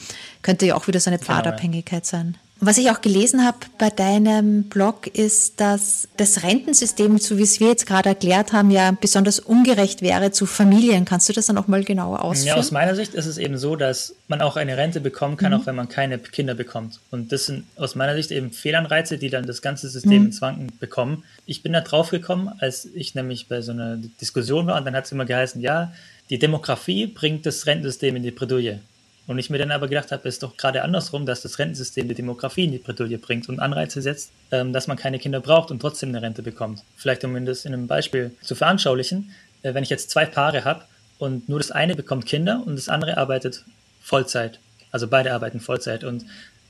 Könnte 0.42 0.66
ja 0.66 0.76
auch 0.76 0.86
wieder 0.86 1.00
so 1.00 1.10
eine 1.10 1.18
Pfadabhängigkeit 1.18 2.06
sein. 2.06 2.36
Was 2.60 2.76
ich 2.76 2.90
auch 2.90 3.00
gelesen 3.00 3.44
habe 3.44 3.58
bei 3.78 3.88
deinem 3.88 4.64
Blog 4.64 5.06
ist, 5.06 5.60
dass 5.60 6.08
das 6.16 6.42
Rentensystem, 6.42 7.18
so 7.18 7.38
wie 7.38 7.42
es 7.42 7.60
wir 7.60 7.68
jetzt 7.68 7.86
gerade 7.86 8.08
erklärt 8.08 8.52
haben, 8.52 8.72
ja 8.72 8.90
besonders 9.00 9.38
ungerecht 9.38 10.02
wäre 10.02 10.32
zu 10.32 10.44
Familien. 10.44 11.04
Kannst 11.04 11.28
du 11.28 11.32
das 11.32 11.46
dann 11.46 11.56
auch 11.56 11.68
mal 11.68 11.84
genauer 11.84 12.24
ausführen? 12.24 12.48
Ja, 12.48 12.56
aus 12.56 12.72
meiner 12.72 12.96
Sicht 12.96 13.14
ist 13.14 13.26
es 13.26 13.38
eben 13.38 13.58
so, 13.58 13.76
dass 13.76 14.14
man 14.26 14.40
auch 14.40 14.56
eine 14.56 14.76
Rente 14.76 15.00
bekommen 15.00 15.36
kann, 15.36 15.52
mhm. 15.52 15.60
auch 15.60 15.66
wenn 15.66 15.76
man 15.76 15.88
keine 15.88 16.18
Kinder 16.18 16.54
bekommt. 16.54 16.98
Und 17.12 17.30
das 17.30 17.46
sind 17.46 17.64
aus 17.76 17.94
meiner 17.94 18.14
Sicht 18.14 18.32
eben 18.32 18.50
Fehlanreize, 18.50 19.18
die 19.18 19.30
dann 19.30 19.46
das 19.46 19.62
ganze 19.62 19.88
System 19.88 20.22
mhm. 20.22 20.26
ins 20.26 20.42
Wanken 20.42 20.72
bekommen. 20.80 21.22
Ich 21.46 21.62
bin 21.62 21.72
da 21.72 21.80
drauf 21.80 22.10
gekommen, 22.10 22.50
als 22.58 22.86
ich 22.86 23.14
nämlich 23.14 23.46
bei 23.46 23.60
so 23.60 23.70
einer 23.70 23.98
Diskussion 24.20 24.66
war 24.66 24.78
und 24.78 24.84
dann 24.84 24.96
hat 24.96 25.04
es 25.04 25.12
immer 25.12 25.26
geheißen, 25.26 25.60
ja, 25.60 25.92
die 26.28 26.40
Demografie 26.40 27.06
bringt 27.06 27.46
das 27.46 27.66
Rentensystem 27.66 28.16
in 28.16 28.24
die 28.24 28.32
Bredouille. 28.32 28.80
Und 29.28 29.38
ich 29.38 29.50
mir 29.50 29.58
dann 29.58 29.70
aber 29.70 29.88
gedacht 29.88 30.10
habe, 30.10 30.26
es 30.26 30.36
ist 30.36 30.42
doch 30.42 30.56
gerade 30.56 30.82
andersrum, 30.82 31.26
dass 31.26 31.42
das 31.42 31.58
Rentensystem 31.58 32.08
die 32.08 32.14
Demografie 32.14 32.64
in 32.64 32.72
die 32.72 32.78
Bredouille 32.78 33.18
bringt 33.18 33.48
und 33.50 33.60
Anreize 33.60 34.00
setzt, 34.00 34.32
ähm, 34.50 34.72
dass 34.72 34.86
man 34.86 34.96
keine 34.96 35.18
Kinder 35.18 35.40
braucht 35.40 35.70
und 35.70 35.80
trotzdem 35.80 36.08
eine 36.08 36.22
Rente 36.22 36.42
bekommt. 36.42 36.82
Vielleicht 36.96 37.24
um 37.24 37.44
das 37.44 37.66
in 37.66 37.74
einem 37.74 37.86
Beispiel 37.86 38.32
zu 38.40 38.54
veranschaulichen, 38.54 39.30
äh, 39.62 39.74
wenn 39.74 39.82
ich 39.82 39.90
jetzt 39.90 40.10
zwei 40.10 40.24
Paare 40.24 40.64
habe 40.64 40.82
und 41.18 41.46
nur 41.46 41.58
das 41.58 41.70
eine 41.70 41.94
bekommt 41.94 42.24
Kinder 42.24 42.62
und 42.64 42.76
das 42.76 42.88
andere 42.88 43.18
arbeitet 43.18 43.64
Vollzeit, 44.00 44.60
also 44.92 45.06
beide 45.06 45.34
arbeiten 45.34 45.60
Vollzeit 45.60 46.04
und 46.04 46.24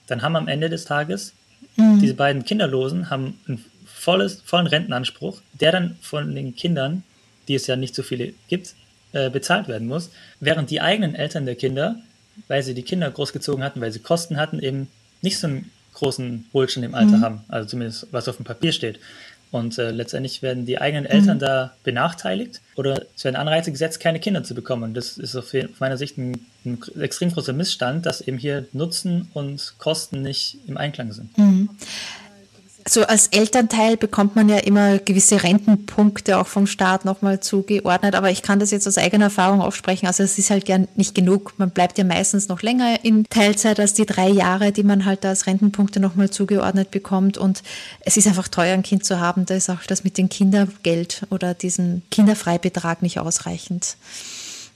dann 0.08 0.22
haben 0.22 0.34
am 0.34 0.48
Ende 0.48 0.68
des 0.68 0.84
Tages 0.84 1.34
mhm. 1.76 2.00
diese 2.00 2.14
beiden 2.14 2.44
Kinderlosen 2.44 3.08
haben 3.08 3.38
einen 3.46 3.64
volles, 3.86 4.42
vollen 4.44 4.66
Rentenanspruch, 4.66 5.40
der 5.52 5.70
dann 5.70 5.96
von 6.00 6.34
den 6.34 6.56
Kindern, 6.56 7.04
die 7.46 7.54
es 7.54 7.68
ja 7.68 7.76
nicht 7.76 7.94
so 7.94 8.02
viele 8.02 8.32
gibt, 8.48 8.74
äh, 9.12 9.30
bezahlt 9.30 9.68
werden 9.68 9.86
muss, 9.86 10.10
während 10.40 10.70
die 10.70 10.80
eigenen 10.80 11.14
Eltern 11.14 11.46
der 11.46 11.54
Kinder, 11.54 11.96
weil 12.46 12.62
sie 12.62 12.74
die 12.74 12.82
Kinder 12.82 13.10
großgezogen 13.10 13.64
hatten, 13.64 13.80
weil 13.80 13.92
sie 13.92 14.00
Kosten 14.00 14.36
hatten, 14.36 14.60
eben 14.60 14.88
nicht 15.22 15.38
so 15.38 15.46
einen 15.46 15.70
großen 15.94 16.46
Wohlstand 16.52 16.86
im 16.86 16.94
Alter 16.94 17.18
mhm. 17.18 17.22
haben, 17.22 17.40
also 17.48 17.68
zumindest 17.68 18.06
was 18.12 18.28
auf 18.28 18.36
dem 18.36 18.44
Papier 18.44 18.72
steht. 18.72 19.00
Und 19.50 19.78
äh, 19.78 19.90
letztendlich 19.90 20.42
werden 20.42 20.66
die 20.66 20.78
eigenen 20.78 21.06
Eltern 21.06 21.38
mhm. 21.38 21.40
da 21.40 21.72
benachteiligt 21.82 22.60
oder 22.76 23.06
es 23.16 23.24
werden 23.24 23.36
Anreize 23.36 23.72
gesetzt, 23.72 23.98
keine 23.98 24.20
Kinder 24.20 24.44
zu 24.44 24.54
bekommen. 24.54 24.82
Und 24.82 24.94
das 24.94 25.16
ist 25.16 25.34
auf 25.36 25.54
meiner 25.78 25.96
Sicht 25.96 26.18
ein, 26.18 26.46
ein, 26.66 26.78
extrem 27.00 27.32
großer 27.32 27.54
Missstand, 27.54 28.04
dass 28.04 28.20
eben 28.20 28.36
hier 28.36 28.66
Nutzen 28.72 29.30
und 29.32 29.74
Kosten 29.78 30.20
nicht 30.20 30.58
im 30.66 30.76
Einklang 30.76 31.12
sind. 31.12 31.36
Mhm 31.38 31.70
so 32.88 33.02
als 33.04 33.28
Elternteil 33.28 33.96
bekommt 33.96 34.36
man 34.36 34.48
ja 34.48 34.58
immer 34.58 34.98
gewisse 34.98 35.42
Rentenpunkte 35.42 36.38
auch 36.38 36.46
vom 36.46 36.66
Staat 36.66 37.04
nochmal 37.04 37.40
zugeordnet, 37.40 38.14
aber 38.14 38.30
ich 38.30 38.42
kann 38.42 38.58
das 38.58 38.70
jetzt 38.70 38.86
aus 38.86 38.98
eigener 38.98 39.26
Erfahrung 39.26 39.60
aufsprechen. 39.60 40.06
Also 40.06 40.22
es 40.22 40.38
ist 40.38 40.50
halt 40.50 40.64
gern 40.64 40.88
nicht 40.96 41.14
genug. 41.14 41.54
Man 41.58 41.70
bleibt 41.70 41.98
ja 41.98 42.04
meistens 42.04 42.48
noch 42.48 42.62
länger 42.62 43.04
in 43.04 43.24
Teilzeit 43.24 43.78
als 43.80 43.94
die 43.94 44.06
drei 44.06 44.28
Jahre, 44.28 44.72
die 44.72 44.82
man 44.82 45.04
halt 45.04 45.24
als 45.24 45.46
Rentenpunkte 45.46 46.00
nochmal 46.00 46.30
zugeordnet 46.30 46.90
bekommt. 46.90 47.38
Und 47.38 47.62
es 48.00 48.16
ist 48.16 48.26
einfach 48.26 48.48
teuer, 48.48 48.74
ein 48.74 48.82
Kind 48.82 49.04
zu 49.04 49.20
haben. 49.20 49.46
Da 49.46 49.54
ist 49.54 49.70
auch 49.70 49.82
das 49.86 50.04
mit 50.04 50.18
dem 50.18 50.28
Kindergeld 50.28 51.26
oder 51.30 51.54
diesem 51.54 52.02
Kinderfreibetrag 52.10 53.02
nicht 53.02 53.18
ausreichend. 53.18 53.96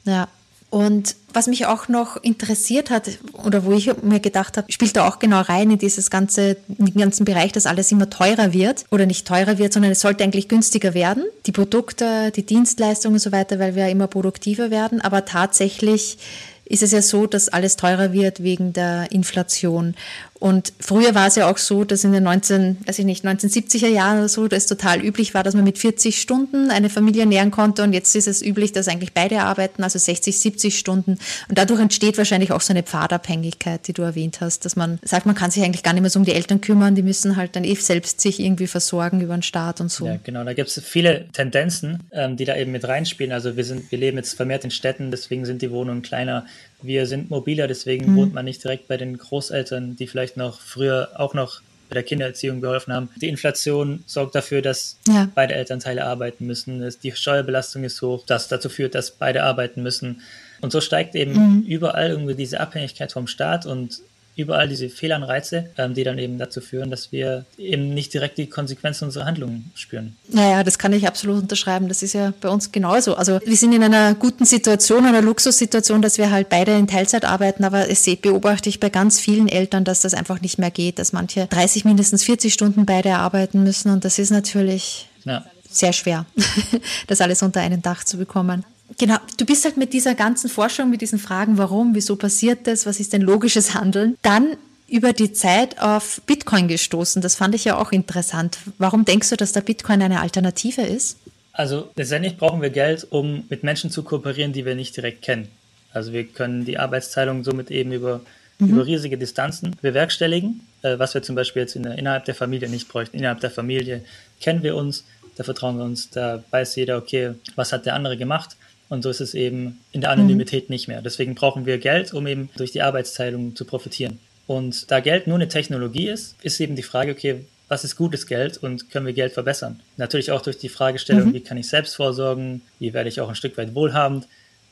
Ja. 0.05 0.29
Und 0.73 1.17
was 1.35 1.49
mich 1.49 1.67
auch 1.67 1.89
noch 1.89 2.17
interessiert 2.17 2.89
hat 2.89 3.19
oder 3.45 3.67
wo 3.67 3.73
ich 3.73 3.91
mir 4.03 4.21
gedacht 4.21 4.57
habe, 4.57 4.73
spielt 4.73 4.97
da 4.97 5.07
auch 5.07 5.19
genau 5.19 5.43
rein 5.43 5.71
in 5.71 5.77
dieses 5.77 6.09
ganze, 6.09 6.57
in 6.79 6.87
den 6.87 6.95
ganzen 6.95 7.27
Bereich, 7.27 7.53
dass 7.53 7.67
alles 7.67 7.93
immer 7.93 8.09
teurer 8.09 8.55
wird 8.55 8.87
oder 8.91 9.05
nicht 9.05 9.29
teurer 9.29 9.59
wird, 9.59 9.75
sondern 9.75 9.93
es 9.93 10.01
sollte 10.01 10.25
eigentlich 10.25 10.49
günstiger 10.49 10.95
werden. 10.95 11.25
Die 11.45 11.53
Produkte, 11.53 12.31
die 12.31 12.47
Dienstleistungen 12.47 13.17
und 13.17 13.21
so 13.21 13.33
weiter, 13.33 13.59
weil 13.59 13.75
wir 13.75 13.91
immer 13.91 14.07
produktiver 14.07 14.71
werden. 14.71 15.03
Aber 15.03 15.27
tatsächlich 15.27 16.17
ist 16.65 16.83
es 16.83 16.93
ja 16.93 17.03
so, 17.03 17.27
dass 17.27 17.51
alles 17.51 17.77
teurer 17.77 18.15
wird 18.15 18.43
wegen 18.43 18.73
der 18.73 19.13
Inflation. 19.13 19.95
Und 20.43 20.73
früher 20.81 21.15
war 21.15 21.29
es 21.29 21.37
ja 21.37 21.49
auch 21.49 21.57
so, 21.57 21.85
dass 21.85 22.03
in 22.03 22.11
den 22.11 22.25
19, 22.25 22.79
weiß 22.85 22.99
ich 22.99 23.05
nicht, 23.05 23.25
1970er 23.25 23.87
Jahren 23.87 24.19
oder 24.19 24.29
so, 24.29 24.49
dass 24.49 24.65
es 24.65 24.69
total 24.69 25.01
üblich 25.01 25.35
war, 25.35 25.45
dass 25.45 25.55
man 25.55 25.63
mit 25.63 25.79
40 25.79 26.21
Stunden 26.21 26.73
eine 26.73 26.91
Familie 26.91 27.21
ernähren 27.21 27.53
konnte. 27.53 27.85
Und 27.85 27.93
jetzt 27.93 28.17
ist 28.17 28.27
es 28.27 28.43
üblich, 28.43 28.73
dass 28.73 28.89
eigentlich 28.89 29.13
beide 29.13 29.43
arbeiten, 29.43 29.85
also 29.85 30.01
60, 30.01 30.37
70 30.37 30.77
Stunden. 30.77 31.13
Und 31.49 31.59
dadurch 31.59 31.79
entsteht 31.79 32.19
wahrscheinlich 32.19 32.51
auch 32.51 32.61
so 32.61 32.73
eine 32.73 32.83
Pfadabhängigkeit, 32.83 33.87
die 33.87 33.93
du 33.93 34.03
erwähnt 34.03 34.41
hast, 34.41 34.65
dass 34.65 34.75
man 34.75 34.99
sagt, 35.05 35.27
man 35.27 35.37
kann 35.37 35.53
sich 35.53 35.63
eigentlich 35.63 35.85
gar 35.85 35.93
nicht 35.93 36.03
mehr 36.03 36.11
so 36.11 36.19
um 36.19 36.25
die 36.25 36.33
Eltern 36.33 36.61
kümmern, 36.61 36.97
die 36.97 37.03
müssen 37.03 37.37
halt 37.37 37.55
dann 37.55 37.63
eh 37.63 37.77
selbst 37.77 38.21
sich 38.21 38.41
irgendwie 38.41 38.67
versorgen 38.67 39.21
über 39.21 39.37
den 39.37 39.45
Staat 39.45 39.81
und 39.81 39.93
so. 39.93 40.07
Ja, 40.07 40.19
genau. 40.25 40.43
Da 40.43 40.55
gibt 40.55 40.71
es 40.71 40.83
viele 40.83 41.29
Tendenzen, 41.33 42.01
ähm, 42.11 42.37
die 42.37 42.47
da 42.47 42.57
eben 42.57 42.73
mit 42.73 42.89
reinspielen. 42.89 43.33
Also 43.33 43.57
wir 43.57 43.65
sind, 43.65 43.93
wir 43.93 43.99
leben 43.99 44.17
jetzt 44.17 44.35
vermehrt 44.35 44.65
in 44.65 44.73
Städten, 44.73 45.13
deswegen 45.13 45.45
sind 45.45 45.63
die 45.63 45.71
Wohnungen 45.71 46.03
kleiner. 46.03 46.47
Wir 46.83 47.07
sind 47.07 47.31
mobiler, 47.31 47.69
deswegen 47.69 48.11
mhm. 48.11 48.17
wohnt 48.17 48.35
man 48.35 48.45
nicht 48.45 48.63
direkt 48.65 48.89
bei 48.89 48.97
den 48.97 49.17
Großeltern, 49.17 49.95
die 49.95 50.09
vielleicht 50.09 50.32
noch 50.37 50.61
früher 50.61 51.11
auch 51.17 51.35
noch 51.35 51.61
bei 51.89 51.95
der 51.95 52.03
Kindererziehung 52.05 52.63
geholfen 52.63 52.95
haben. 52.95 53.11
Die 53.17 53.29
Inflation 53.29 54.03
sorgt 54.07 54.35
dafür, 54.35 54.63
dass 54.63 54.97
ja. 55.07 55.29
beide 55.35 55.55
Elternteile 55.55 56.05
arbeiten 56.05 56.47
müssen. 56.47 56.89
Die 57.03 57.13
Steuerbelastung 57.13 57.85
ist 57.85 58.01
hoch, 58.01 58.25
das 58.27 58.49
dazu 58.49 58.71
führt, 58.71 58.95
dass 58.95 59.11
beide 59.11 59.43
arbeiten 59.43 59.83
müssen. 59.83 60.23
Und 60.63 60.73
so 60.73 60.81
steigt 60.81 61.15
eben 61.15 61.33
mhm. 61.33 61.63
überall 61.67 62.11
irgendwie 62.11 62.35
diese 62.35 62.61
Abhängigkeit 62.61 63.13
vom 63.13 63.27
Staat 63.27 63.67
und 63.67 64.01
überall 64.35 64.69
diese 64.69 64.89
Fehlanreize, 64.89 65.71
ähm, 65.77 65.95
die 65.95 66.05
dann 66.05 66.19
eben 66.19 66.39
dazu 66.39 66.61
führen, 66.61 66.91
dass 66.91 67.13
wir 67.13 67.45
eben 67.59 67.93
nicht 67.93 68.15
direkt 68.15 68.39
die 68.39 68.47
Konsequenzen 68.47 69.05
unserer 69.05 69.27
Handlungen 69.27 69.71
spüren. 69.75 70.17
Naja, 70.29 70.65
das 70.65 70.79
kann 70.79 70.93
ich 70.93 71.07
absolut 71.07 71.43
unterschreiben. 71.43 71.89
Das 71.89 72.03
ist 72.03 72.15
ja 72.15 72.33
bei 72.41 72.49
uns 72.49 72.73
genauso. 72.73 73.15
Also 73.15 73.41
wir 73.45 73.57
sind 73.57 73.73
in 73.73 73.83
einer 73.83 74.15
guten 74.15 74.45
Situation, 74.45 75.05
einer 75.05 75.21
Luxussituation, 75.21 76.01
dass 76.01 76.19
wir 76.19 76.31
halt 76.31 76.49
beide 76.49 76.77
in 76.77 76.87
Teilzeit 76.87 77.25
arbeiten, 77.25 77.65
aber 77.65 77.91
es 77.91 78.05
beobachte 78.21 78.69
ich 78.69 78.81
bei 78.81 78.91
ganz 78.91 79.21
vielen 79.21 79.49
Eltern, 79.49 79.85
dass 79.85 80.01
das 80.01 80.15
einfach 80.15 80.41
nicht 80.41 80.59
mehr 80.59 80.71
geht, 80.71 80.99
dass 80.99 81.13
manche 81.13 81.47
30, 81.47 81.85
mindestens 81.85 82.25
40 82.25 82.53
Stunden 82.53 82.87
beide 82.87 83.15
arbeiten 83.15 83.63
müssen 83.63 83.91
und 83.91 84.05
das 84.05 84.19
ist 84.19 84.31
natürlich 84.31 85.09
ja. 85.25 85.45
sehr 85.71 85.93
schwer, 85.93 86.27
das 87.07 87.21
alles 87.21 87.43
unter 87.43 87.61
einem 87.61 87.83
Dach 87.83 88.05
zu 88.05 88.17
bekommen. 88.17 88.65
Genau, 88.99 89.17
du 89.37 89.45
bist 89.45 89.65
halt 89.65 89.77
mit 89.77 89.93
dieser 89.93 90.15
ganzen 90.15 90.51
Forschung, 90.51 90.91
mit 90.91 91.01
diesen 91.01 91.19
Fragen, 91.19 91.59
warum, 91.59 91.95
wieso 91.95 92.17
passiert 92.17 92.67
das, 92.67 92.87
was 92.87 93.01
ist 93.01 93.13
denn 93.13 93.23
logisches 93.23 93.75
Handeln, 93.75 94.17
dann 94.23 94.57
über 94.89 95.13
die 95.13 95.33
Zeit 95.33 95.81
auf 95.81 96.21
Bitcoin 96.27 96.69
gestoßen. 96.69 97.23
Das 97.23 97.35
fand 97.35 97.55
ich 97.55 97.65
ja 97.65 97.79
auch 97.79 97.93
interessant. 97.93 98.59
Warum 98.77 99.05
denkst 99.07 99.31
du, 99.31 99.37
dass 99.37 99.53
der 99.53 99.63
Bitcoin 99.63 100.03
eine 100.03 100.21
Alternative 100.21 100.83
ist? 100.83 101.17
Also 101.55 101.91
letztendlich 101.97 102.37
brauchen 102.37 102.61
wir 102.61 102.71
Geld, 102.71 103.07
um 103.11 103.45
mit 103.49 103.63
Menschen 103.63 103.91
zu 103.91 104.03
kooperieren, 104.03 104.53
die 104.53 104.65
wir 104.65 104.75
nicht 104.75 104.97
direkt 104.97 105.23
kennen. 105.23 105.49
Also 105.93 106.13
wir 106.13 106.25
können 106.25 106.65
die 106.65 106.79
Arbeitsteilung 106.79 107.45
somit 107.45 107.71
eben 107.71 107.93
über, 107.93 108.21
mhm. 108.59 108.69
über 108.69 108.87
riesige 108.87 109.17
Distanzen 109.17 109.77
bewerkstelligen, 109.81 110.61
äh, 110.83 110.99
was 110.99 111.15
wir 111.15 111.23
zum 111.23 111.37
Beispiel 111.37 111.63
jetzt 111.63 111.77
in 111.77 111.85
der, 111.85 111.99
innerhalb 111.99 112.27
der 112.27 112.35
Familie 112.35 112.69
nicht 112.69 112.89
bräuchten. 112.89 113.17
Innerhalb 113.17 113.41
der 113.41 113.51
Familie 113.51 114.05
kennen 114.41 114.63
wir 114.63 114.77
uns, 114.77 115.05
da 115.37 115.45
vertrauen 115.45 115.79
wir 115.79 115.85
uns, 115.85 116.11
da 116.11 116.45
weiß 116.51 116.77
jeder, 116.77 116.99
okay, 116.99 117.35
was 117.55 117.73
hat 117.73 117.87
der 117.87 117.95
andere 117.95 118.17
gemacht 118.19 118.57
und 118.93 119.01
so 119.01 119.09
ist 119.09 119.23
es 119.23 119.33
eben 119.33 119.81
in 119.93 120.03
der 120.03 120.11
Anonymität 120.11 120.69
mhm. 120.69 120.75
nicht 120.75 120.87
mehr. 120.87 121.01
Deswegen 121.01 121.35
brauchen 121.35 121.65
wir 121.65 121.79
Geld, 121.79 122.13
um 122.13 122.27
eben 122.27 122.51
durch 122.57 122.73
die 122.73 122.83
Arbeitsteilung 122.83 123.57
zu 123.57 123.65
profitieren. 123.65 124.19
Und 124.47 124.91
da 124.91 125.01
Geld 125.01 125.27
nur 125.27 125.37
eine 125.37 125.49
Technologie 125.49 126.09
ist, 126.09 126.37
ist 126.43 126.61
eben 126.61 126.77
die 126.77 126.83
Frage, 126.83 127.13
okay, 127.13 127.47
was 127.69 127.85
ist 127.85 127.97
gutes 127.97 128.27
Geld 128.27 128.59
und 128.59 128.91
können 128.91 129.07
wir 129.07 129.15
Geld 129.15 129.33
verbessern? 129.33 129.81
Natürlich 129.97 130.31
auch 130.31 130.43
durch 130.43 130.59
die 130.59 130.69
Fragestellung, 130.69 131.29
mhm. 131.29 131.33
wie 131.33 131.41
kann 131.41 131.57
ich 131.57 131.71
selbst 131.71 131.97
vorsorgen, 131.97 132.61
wie 132.81 132.93
werde 132.93 133.09
ich 133.09 133.19
auch 133.23 133.31
ein 133.31 133.35
Stück 133.35 133.57
weit 133.57 133.75
wohlhabend, 133.75 134.29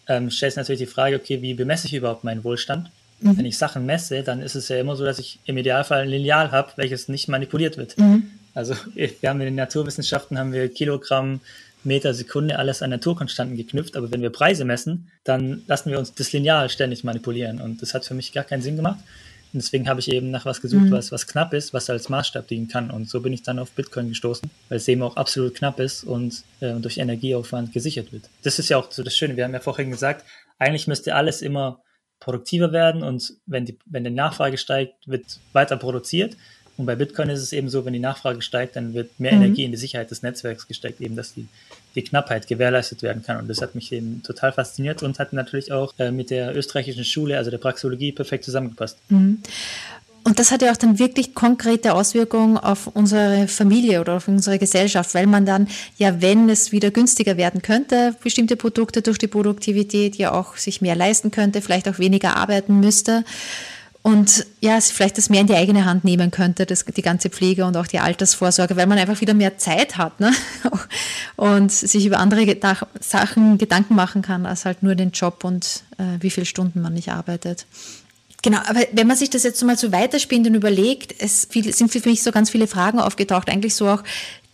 ähm, 0.06 0.30
stellt 0.30 0.54
natürlich 0.54 0.80
die 0.80 0.86
Frage, 0.86 1.16
okay, 1.16 1.40
wie 1.40 1.54
bemesse 1.54 1.86
ich 1.86 1.94
überhaupt 1.94 2.22
meinen 2.22 2.44
Wohlstand? 2.44 2.90
Mhm. 3.20 3.38
Wenn 3.38 3.46
ich 3.46 3.56
Sachen 3.56 3.86
messe, 3.86 4.22
dann 4.22 4.42
ist 4.42 4.54
es 4.54 4.68
ja 4.68 4.78
immer 4.78 4.96
so, 4.96 5.04
dass 5.06 5.18
ich 5.18 5.38
im 5.46 5.56
Idealfall 5.56 6.02
ein 6.02 6.10
Lineal 6.10 6.50
habe, 6.50 6.72
welches 6.76 7.08
nicht 7.08 7.28
manipuliert 7.28 7.78
wird. 7.78 7.96
Mhm. 7.96 8.32
Also 8.52 8.74
wir 8.94 9.30
haben 9.30 9.40
in 9.40 9.46
den 9.46 9.54
Naturwissenschaften 9.54 10.38
haben 10.38 10.52
wir 10.52 10.68
Kilogramm 10.68 11.40
Meter 11.84 12.14
Sekunde 12.14 12.58
alles 12.58 12.82
an 12.82 12.90
Naturkonstanten 12.90 13.56
geknüpft, 13.56 13.96
aber 13.96 14.10
wenn 14.10 14.22
wir 14.22 14.30
Preise 14.30 14.64
messen, 14.64 15.10
dann 15.24 15.62
lassen 15.66 15.90
wir 15.90 15.98
uns 15.98 16.14
das 16.14 16.32
Lineal 16.32 16.68
ständig 16.68 17.04
manipulieren 17.04 17.60
und 17.60 17.82
das 17.82 17.94
hat 17.94 18.04
für 18.04 18.14
mich 18.14 18.32
gar 18.32 18.44
keinen 18.44 18.62
Sinn 18.62 18.76
gemacht. 18.76 18.98
Und 19.52 19.60
deswegen 19.60 19.88
habe 19.88 19.98
ich 19.98 20.12
eben 20.12 20.30
nach 20.30 20.44
was 20.44 20.60
gesucht, 20.60 20.84
mhm. 20.84 20.92
was, 20.92 21.10
was 21.10 21.26
knapp 21.26 21.52
ist, 21.54 21.74
was 21.74 21.90
als 21.90 22.08
Maßstab 22.08 22.46
dienen 22.46 22.68
kann. 22.68 22.88
Und 22.90 23.08
so 23.08 23.20
bin 23.20 23.32
ich 23.32 23.42
dann 23.42 23.58
auf 23.58 23.72
Bitcoin 23.72 24.10
gestoßen, 24.10 24.48
weil 24.68 24.76
es 24.76 24.86
eben 24.86 25.02
auch 25.02 25.16
absolut 25.16 25.56
knapp 25.56 25.80
ist 25.80 26.04
und 26.04 26.44
äh, 26.60 26.74
durch 26.74 26.98
Energieaufwand 26.98 27.72
gesichert 27.72 28.12
wird. 28.12 28.30
Das 28.44 28.60
ist 28.60 28.68
ja 28.68 28.76
auch 28.76 28.92
so 28.92 29.02
das 29.02 29.16
Schöne. 29.16 29.36
Wir 29.36 29.44
haben 29.44 29.52
ja 29.52 29.58
vorhin 29.58 29.90
gesagt, 29.90 30.24
eigentlich 30.58 30.86
müsste 30.86 31.16
alles 31.16 31.42
immer 31.42 31.82
produktiver 32.20 32.70
werden 32.70 33.02
und 33.02 33.34
wenn 33.46 33.64
die, 33.64 33.78
wenn 33.86 34.04
die 34.04 34.10
Nachfrage 34.10 34.58
steigt, 34.58 35.08
wird 35.08 35.24
weiter 35.52 35.76
produziert. 35.76 36.36
Und 36.80 36.86
bei 36.86 36.96
Bitcoin 36.96 37.28
ist 37.28 37.42
es 37.42 37.52
eben 37.52 37.68
so, 37.68 37.84
wenn 37.84 37.92
die 37.92 37.98
Nachfrage 37.98 38.40
steigt, 38.40 38.74
dann 38.74 38.94
wird 38.94 39.20
mehr 39.20 39.34
mhm. 39.34 39.42
Energie 39.42 39.64
in 39.64 39.70
die 39.70 39.76
Sicherheit 39.76 40.10
des 40.10 40.22
Netzwerks 40.22 40.66
gesteckt, 40.66 41.02
eben 41.02 41.14
dass 41.14 41.34
die, 41.34 41.46
die 41.94 42.02
Knappheit 42.02 42.46
gewährleistet 42.48 43.02
werden 43.02 43.22
kann. 43.22 43.38
Und 43.38 43.48
das 43.48 43.60
hat 43.60 43.74
mich 43.74 43.92
eben 43.92 44.22
total 44.22 44.52
fasziniert 44.52 45.02
und 45.02 45.18
hat 45.18 45.34
natürlich 45.34 45.72
auch 45.72 45.92
äh, 45.98 46.10
mit 46.10 46.30
der 46.30 46.56
österreichischen 46.56 47.04
Schule, 47.04 47.36
also 47.36 47.50
der 47.50 47.58
Praxologie, 47.58 48.12
perfekt 48.12 48.44
zusammengepasst. 48.44 48.96
Mhm. 49.10 49.42
Und 50.24 50.38
das 50.38 50.50
hat 50.50 50.62
ja 50.62 50.72
auch 50.72 50.76
dann 50.76 50.98
wirklich 50.98 51.34
konkrete 51.34 51.94
Auswirkungen 51.94 52.56
auf 52.56 52.86
unsere 52.86 53.46
Familie 53.46 54.00
oder 54.00 54.16
auf 54.16 54.28
unsere 54.28 54.58
Gesellschaft, 54.58 55.14
weil 55.14 55.26
man 55.26 55.44
dann 55.44 55.68
ja, 55.98 56.22
wenn 56.22 56.48
es 56.48 56.72
wieder 56.72 56.90
günstiger 56.90 57.36
werden 57.36 57.60
könnte, 57.60 58.14
bestimmte 58.22 58.56
Produkte 58.56 59.02
durch 59.02 59.18
die 59.18 59.28
Produktivität 59.28 60.16
ja 60.16 60.32
auch 60.32 60.56
sich 60.56 60.80
mehr 60.80 60.94
leisten 60.94 61.30
könnte, 61.30 61.60
vielleicht 61.60 61.88
auch 61.88 61.98
weniger 61.98 62.36
arbeiten 62.36 62.80
müsste 62.80 63.24
und 64.02 64.46
ja, 64.60 64.80
vielleicht 64.80 65.18
das 65.18 65.28
mehr 65.28 65.42
in 65.42 65.46
die 65.46 65.54
eigene 65.54 65.84
Hand 65.84 66.04
nehmen 66.04 66.30
könnte, 66.30 66.64
das, 66.64 66.86
die 66.86 67.02
ganze 67.02 67.28
Pflege 67.28 67.66
und 67.66 67.76
auch 67.76 67.86
die 67.86 67.98
Altersvorsorge, 67.98 68.76
weil 68.76 68.86
man 68.86 68.98
einfach 68.98 69.20
wieder 69.20 69.34
mehr 69.34 69.58
Zeit 69.58 69.98
hat 69.98 70.20
ne? 70.20 70.32
und 71.36 71.70
sich 71.70 72.06
über 72.06 72.18
andere 72.18 72.56
Sachen 73.00 73.58
Gedanken 73.58 73.94
machen 73.94 74.22
kann, 74.22 74.46
als 74.46 74.64
halt 74.64 74.82
nur 74.82 74.94
den 74.94 75.10
Job 75.10 75.44
und 75.44 75.82
äh, 75.98 76.20
wie 76.20 76.30
viele 76.30 76.46
Stunden 76.46 76.80
man 76.80 76.94
nicht 76.94 77.10
arbeitet. 77.10 77.66
Genau, 78.42 78.58
aber 78.66 78.80
wenn 78.92 79.06
man 79.06 79.18
sich 79.18 79.28
das 79.28 79.42
jetzt 79.42 79.62
mal 79.64 79.76
so 79.76 79.92
weiterspinnt 79.92 80.46
und 80.46 80.54
überlegt, 80.54 81.14
es 81.18 81.42
sind 81.52 81.92
für 81.92 82.08
mich 82.08 82.22
so 82.22 82.32
ganz 82.32 82.48
viele 82.48 82.66
Fragen 82.66 82.98
aufgetaucht, 82.98 83.50
eigentlich 83.50 83.74
so 83.74 83.86
auch 83.86 84.02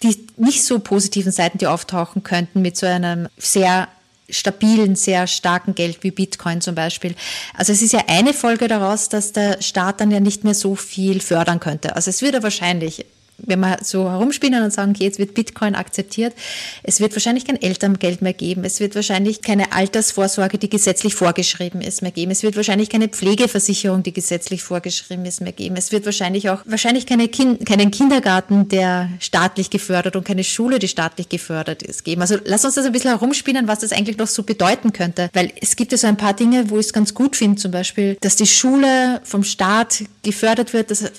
die 0.02 0.26
nicht 0.36 0.64
so 0.64 0.80
positiven 0.80 1.30
Seiten, 1.30 1.58
die 1.58 1.68
auftauchen 1.68 2.24
könnten 2.24 2.62
mit 2.62 2.76
so 2.76 2.86
einem 2.86 3.28
sehr 3.38 3.88
stabilen, 4.28 4.96
sehr 4.96 5.26
starken 5.26 5.74
Geld 5.74 6.02
wie 6.02 6.10
Bitcoin 6.10 6.60
zum 6.60 6.74
Beispiel. 6.74 7.14
Also 7.54 7.72
es 7.72 7.82
ist 7.82 7.92
ja 7.92 8.04
eine 8.08 8.34
Folge 8.34 8.68
daraus, 8.68 9.08
dass 9.08 9.32
der 9.32 9.62
Staat 9.62 10.00
dann 10.00 10.10
ja 10.10 10.20
nicht 10.20 10.44
mehr 10.44 10.54
so 10.54 10.74
viel 10.74 11.20
fördern 11.20 11.60
könnte. 11.60 11.96
Also 11.96 12.10
es 12.10 12.22
würde 12.22 12.42
wahrscheinlich 12.42 13.06
wenn 13.38 13.60
wir 13.60 13.78
so 13.82 14.08
herumspielen 14.08 14.62
und 14.62 14.72
sagen, 14.72 14.92
okay, 14.94 15.04
jetzt 15.04 15.18
wird 15.18 15.34
Bitcoin 15.34 15.74
akzeptiert, 15.74 16.34
es 16.82 17.00
wird 17.00 17.14
wahrscheinlich 17.14 17.44
kein 17.44 17.60
Elterngeld 17.60 18.22
mehr 18.22 18.32
geben, 18.32 18.64
es 18.64 18.80
wird 18.80 18.94
wahrscheinlich 18.94 19.42
keine 19.42 19.72
Altersvorsorge, 19.72 20.58
die 20.58 20.70
gesetzlich 20.70 21.14
vorgeschrieben 21.14 21.80
ist, 21.80 22.02
mehr 22.02 22.12
geben, 22.12 22.30
es 22.30 22.42
wird 22.42 22.56
wahrscheinlich 22.56 22.88
keine 22.88 23.08
Pflegeversicherung, 23.08 24.02
die 24.02 24.12
gesetzlich 24.12 24.62
vorgeschrieben 24.62 25.24
ist, 25.26 25.40
mehr 25.40 25.52
geben, 25.52 25.76
es 25.76 25.92
wird 25.92 26.06
wahrscheinlich 26.06 26.48
auch 26.50 26.62
wahrscheinlich 26.64 27.06
keine 27.06 27.28
kind, 27.28 27.66
keinen 27.66 27.90
Kindergarten, 27.90 28.68
der 28.68 29.10
staatlich 29.20 29.70
gefördert 29.70 30.16
und 30.16 30.24
keine 30.24 30.44
Schule, 30.44 30.78
die 30.78 30.88
staatlich 30.88 31.28
gefördert 31.28 31.82
ist, 31.82 32.04
geben. 32.04 32.22
Also 32.22 32.36
lass 32.44 32.64
uns 32.64 32.74
das 32.74 32.86
ein 32.86 32.92
bisschen 32.92 33.10
herumspinnen, 33.10 33.68
was 33.68 33.80
das 33.80 33.92
eigentlich 33.92 34.18
noch 34.18 34.26
so 34.26 34.42
bedeuten 34.42 34.92
könnte, 34.92 35.30
weil 35.34 35.52
es 35.60 35.76
gibt 35.76 35.92
ja 35.92 35.98
so 35.98 36.06
ein 36.06 36.16
paar 36.16 36.34
Dinge, 36.34 36.70
wo 36.70 36.78
ich 36.78 36.86
es 36.86 36.92
ganz 36.92 37.14
gut 37.14 37.36
finde, 37.36 37.60
zum 37.60 37.70
Beispiel, 37.70 38.16
dass 38.20 38.36
die 38.36 38.46
Schule 38.46 39.20
vom 39.24 39.44
Staat 39.44 40.04
gefördert 40.22 40.72
wird, 40.72 40.90
das 40.90 41.12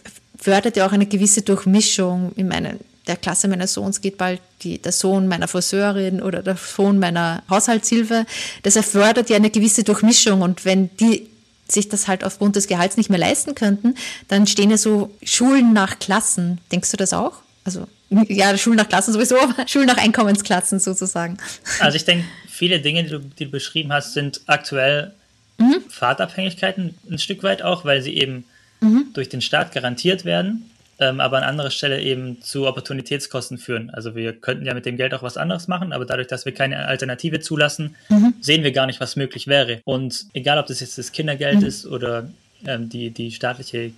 fördert 0.47 0.77
ja 0.77 0.87
auch 0.87 0.93
eine 0.93 1.05
gewisse 1.05 1.41
Durchmischung. 1.41 2.31
In 2.37 2.47
meiner, 2.47 2.75
der 3.05 3.17
Klasse 3.17 3.49
meines 3.49 3.73
Sohns 3.73 3.99
geht 3.99 4.17
bald 4.17 4.39
die, 4.61 4.77
der 4.81 4.93
Sohn 4.93 5.27
meiner 5.27 5.49
Friseurin 5.49 6.21
oder 6.21 6.41
der 6.41 6.55
Sohn 6.55 6.99
meiner 6.99 7.43
Haushaltshilfe. 7.49 8.25
Das 8.63 8.77
erfordert 8.77 9.29
ja 9.29 9.35
eine 9.35 9.49
gewisse 9.49 9.83
Durchmischung 9.83 10.41
und 10.41 10.63
wenn 10.63 10.89
die 11.01 11.27
sich 11.67 11.89
das 11.89 12.07
halt 12.07 12.23
aufgrund 12.23 12.55
des 12.55 12.67
Gehalts 12.67 12.95
nicht 12.95 13.09
mehr 13.09 13.19
leisten 13.19 13.55
könnten, 13.55 13.95
dann 14.29 14.47
stehen 14.47 14.71
ja 14.71 14.77
so 14.77 15.13
Schulen 15.21 15.73
nach 15.73 15.99
Klassen. 15.99 16.61
Denkst 16.71 16.91
du 16.91 16.97
das 16.97 17.11
auch? 17.11 17.41
Also 17.65 17.85
ja, 18.09 18.57
Schulen 18.57 18.77
nach 18.77 18.87
Klassen 18.87 19.11
sowieso, 19.11 19.37
aber 19.37 19.53
Schulen 19.67 19.87
nach 19.87 19.97
Einkommensklassen 19.97 20.79
sozusagen. 20.79 21.39
Also 21.81 21.97
ich 21.97 22.05
denke, 22.05 22.23
viele 22.47 22.79
Dinge, 22.79 23.03
die 23.03 23.09
du, 23.09 23.19
die 23.19 23.45
du 23.45 23.51
beschrieben 23.51 23.91
hast, 23.91 24.13
sind 24.13 24.39
aktuell 24.45 25.11
mhm. 25.57 25.83
Fahrtabhängigkeiten 25.89 26.97
ein 27.11 27.19
Stück 27.19 27.43
weit 27.43 27.63
auch, 27.63 27.83
weil 27.83 28.01
sie 28.01 28.15
eben 28.15 28.45
mhm. 28.81 29.07
durch 29.13 29.29
den 29.29 29.41
Staat 29.41 29.71
garantiert 29.71 30.25
werden, 30.25 30.69
ähm, 30.99 31.19
aber 31.19 31.37
an 31.37 31.43
anderer 31.43 31.69
Stelle 31.69 32.01
eben 32.01 32.41
zu 32.41 32.67
Opportunitätskosten 32.67 33.57
führen. 33.57 33.89
Also 33.91 34.15
wir 34.15 34.33
könnten 34.33 34.65
ja 34.65 34.73
mit 34.73 34.85
dem 34.85 34.97
Geld 34.97 35.13
auch 35.13 35.23
was 35.23 35.37
anderes 35.37 35.67
machen, 35.67 35.93
aber 35.93 36.05
dadurch, 36.05 36.27
dass 36.27 36.45
wir 36.45 36.53
keine 36.53 36.87
Alternative 36.87 37.39
zulassen, 37.39 37.95
mhm. 38.09 38.33
sehen 38.41 38.63
wir 38.63 38.71
gar 38.71 38.87
nicht, 38.87 38.99
was 38.99 39.15
möglich 39.15 39.47
wäre. 39.47 39.81
Und 39.85 40.25
egal, 40.33 40.57
ob 40.57 40.67
das 40.67 40.79
jetzt 40.79 40.97
das 40.97 41.11
Kindergeld 41.11 41.59
mhm. 41.59 41.65
ist 41.65 41.85
oder 41.85 42.29
ähm, 42.65 42.89
die, 42.89 43.11
die 43.11 43.31
staatliche 43.31 43.91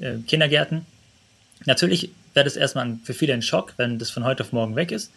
äh, 0.00 0.14
Kindergärten, 0.26 0.86
natürlich 1.66 2.10
wäre 2.32 2.44
das 2.44 2.56
erstmal 2.56 2.98
für 3.04 3.14
viele 3.14 3.34
ein 3.34 3.42
Schock, 3.42 3.74
wenn 3.76 3.98
das 3.98 4.10
von 4.10 4.24
heute 4.24 4.42
auf 4.42 4.52
morgen 4.52 4.76
weg 4.76 4.92
ist, 4.92 5.10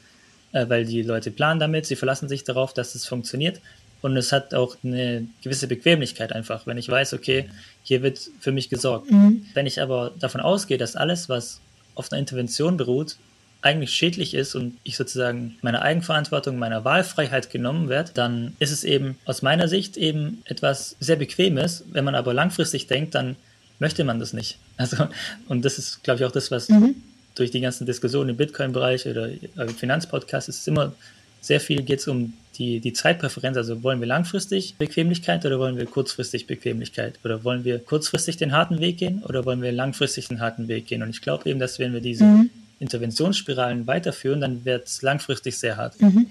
äh, 0.51 0.67
weil 0.67 0.85
die 0.85 1.03
Leute 1.03 1.31
planen 1.31 1.59
damit, 1.59 1.85
sie 1.85 1.95
verlassen 1.95 2.27
sich 2.27 2.43
darauf, 2.43 2.73
dass 2.73 2.95
es 2.95 3.05
funktioniert. 3.05 3.61
Und 4.01 4.15
es 4.15 4.31
hat 4.31 4.53
auch 4.53 4.77
eine 4.83 5.27
gewisse 5.43 5.67
Bequemlichkeit 5.67 6.31
einfach, 6.31 6.65
wenn 6.65 6.77
ich 6.77 6.87
weiß, 6.87 7.13
okay, 7.13 7.49
hier 7.83 8.01
wird 8.01 8.19
für 8.39 8.51
mich 8.51 8.69
gesorgt. 8.69 9.11
Mhm. 9.11 9.45
Wenn 9.53 9.65
ich 9.65 9.81
aber 9.81 10.11
davon 10.19 10.41
ausgehe, 10.41 10.77
dass 10.77 10.95
alles, 10.95 11.27
was 11.27 11.59
auf 11.95 12.11
einer 12.11 12.19
Intervention 12.19 12.77
beruht, 12.77 13.17
eigentlich 13.61 13.91
schädlich 13.91 14.33
ist 14.33 14.55
und 14.55 14.77
ich 14.83 14.95
sozusagen 14.95 15.57
meiner 15.61 15.81
Eigenverantwortung, 15.81 16.57
meiner 16.57 16.85
Wahlfreiheit 16.85 17.49
genommen 17.49 17.89
werde, 17.89 18.11
dann 18.13 18.55
ist 18.59 18.71
es 18.71 18.85
eben 18.85 19.17
aus 19.25 19.41
meiner 19.41 19.67
Sicht 19.67 19.97
eben 19.97 20.41
etwas 20.45 20.95
sehr 21.01 21.17
Bequemes. 21.17 21.83
Wenn 21.91 22.05
man 22.05 22.15
aber 22.15 22.33
langfristig 22.33 22.87
denkt, 22.87 23.15
dann 23.15 23.35
möchte 23.79 24.03
man 24.03 24.19
das 24.19 24.33
nicht. 24.33 24.57
Also, 24.79 25.09
und 25.49 25.65
das 25.65 25.77
ist, 25.77 26.05
glaube 26.05 26.21
ich, 26.21 26.25
auch 26.25 26.31
das, 26.31 26.51
was 26.51 26.69
mhm. 26.69 26.95
durch 27.35 27.51
die 27.51 27.59
ganzen 27.59 27.85
Diskussionen 27.85 28.29
im 28.29 28.37
Bitcoin-Bereich 28.37 29.05
oder 29.07 29.27
im 29.29 29.75
Finanzpodcast 29.75 30.47
ist 30.47 30.65
immer 30.69 30.93
sehr 31.41 31.59
viel 31.59 31.83
geht 31.83 31.99
es 31.99 32.07
um 32.07 32.33
die, 32.57 32.79
die 32.79 32.93
Zeitpräferenz. 32.93 33.57
Also 33.57 33.81
wollen 33.83 33.99
wir 33.99 34.07
langfristig 34.07 34.75
Bequemlichkeit 34.77 35.45
oder 35.45 35.59
wollen 35.59 35.77
wir 35.77 35.85
kurzfristig 35.85 36.45
Bequemlichkeit? 36.45 37.19
Oder 37.23 37.43
wollen 37.43 37.63
wir 37.63 37.79
kurzfristig 37.79 38.37
den 38.37 38.51
harten 38.51 38.79
Weg 38.79 38.97
gehen 38.97 39.23
oder 39.23 39.45
wollen 39.45 39.61
wir 39.61 39.71
langfristig 39.71 40.27
den 40.27 40.41
harten 40.41 40.67
Weg 40.67 40.87
gehen? 40.87 41.01
Und 41.01 41.09
ich 41.09 41.21
glaube 41.21 41.49
eben, 41.49 41.59
dass 41.59 41.79
wenn 41.79 41.93
wir 41.93 42.01
diese 42.01 42.25
mhm. 42.25 42.49
Interventionsspiralen 42.79 43.87
weiterführen, 43.87 44.41
dann 44.41 44.65
wird 44.65 44.87
es 44.87 45.01
langfristig 45.01 45.57
sehr 45.57 45.77
hart. 45.77 45.99
Mhm. 46.01 46.27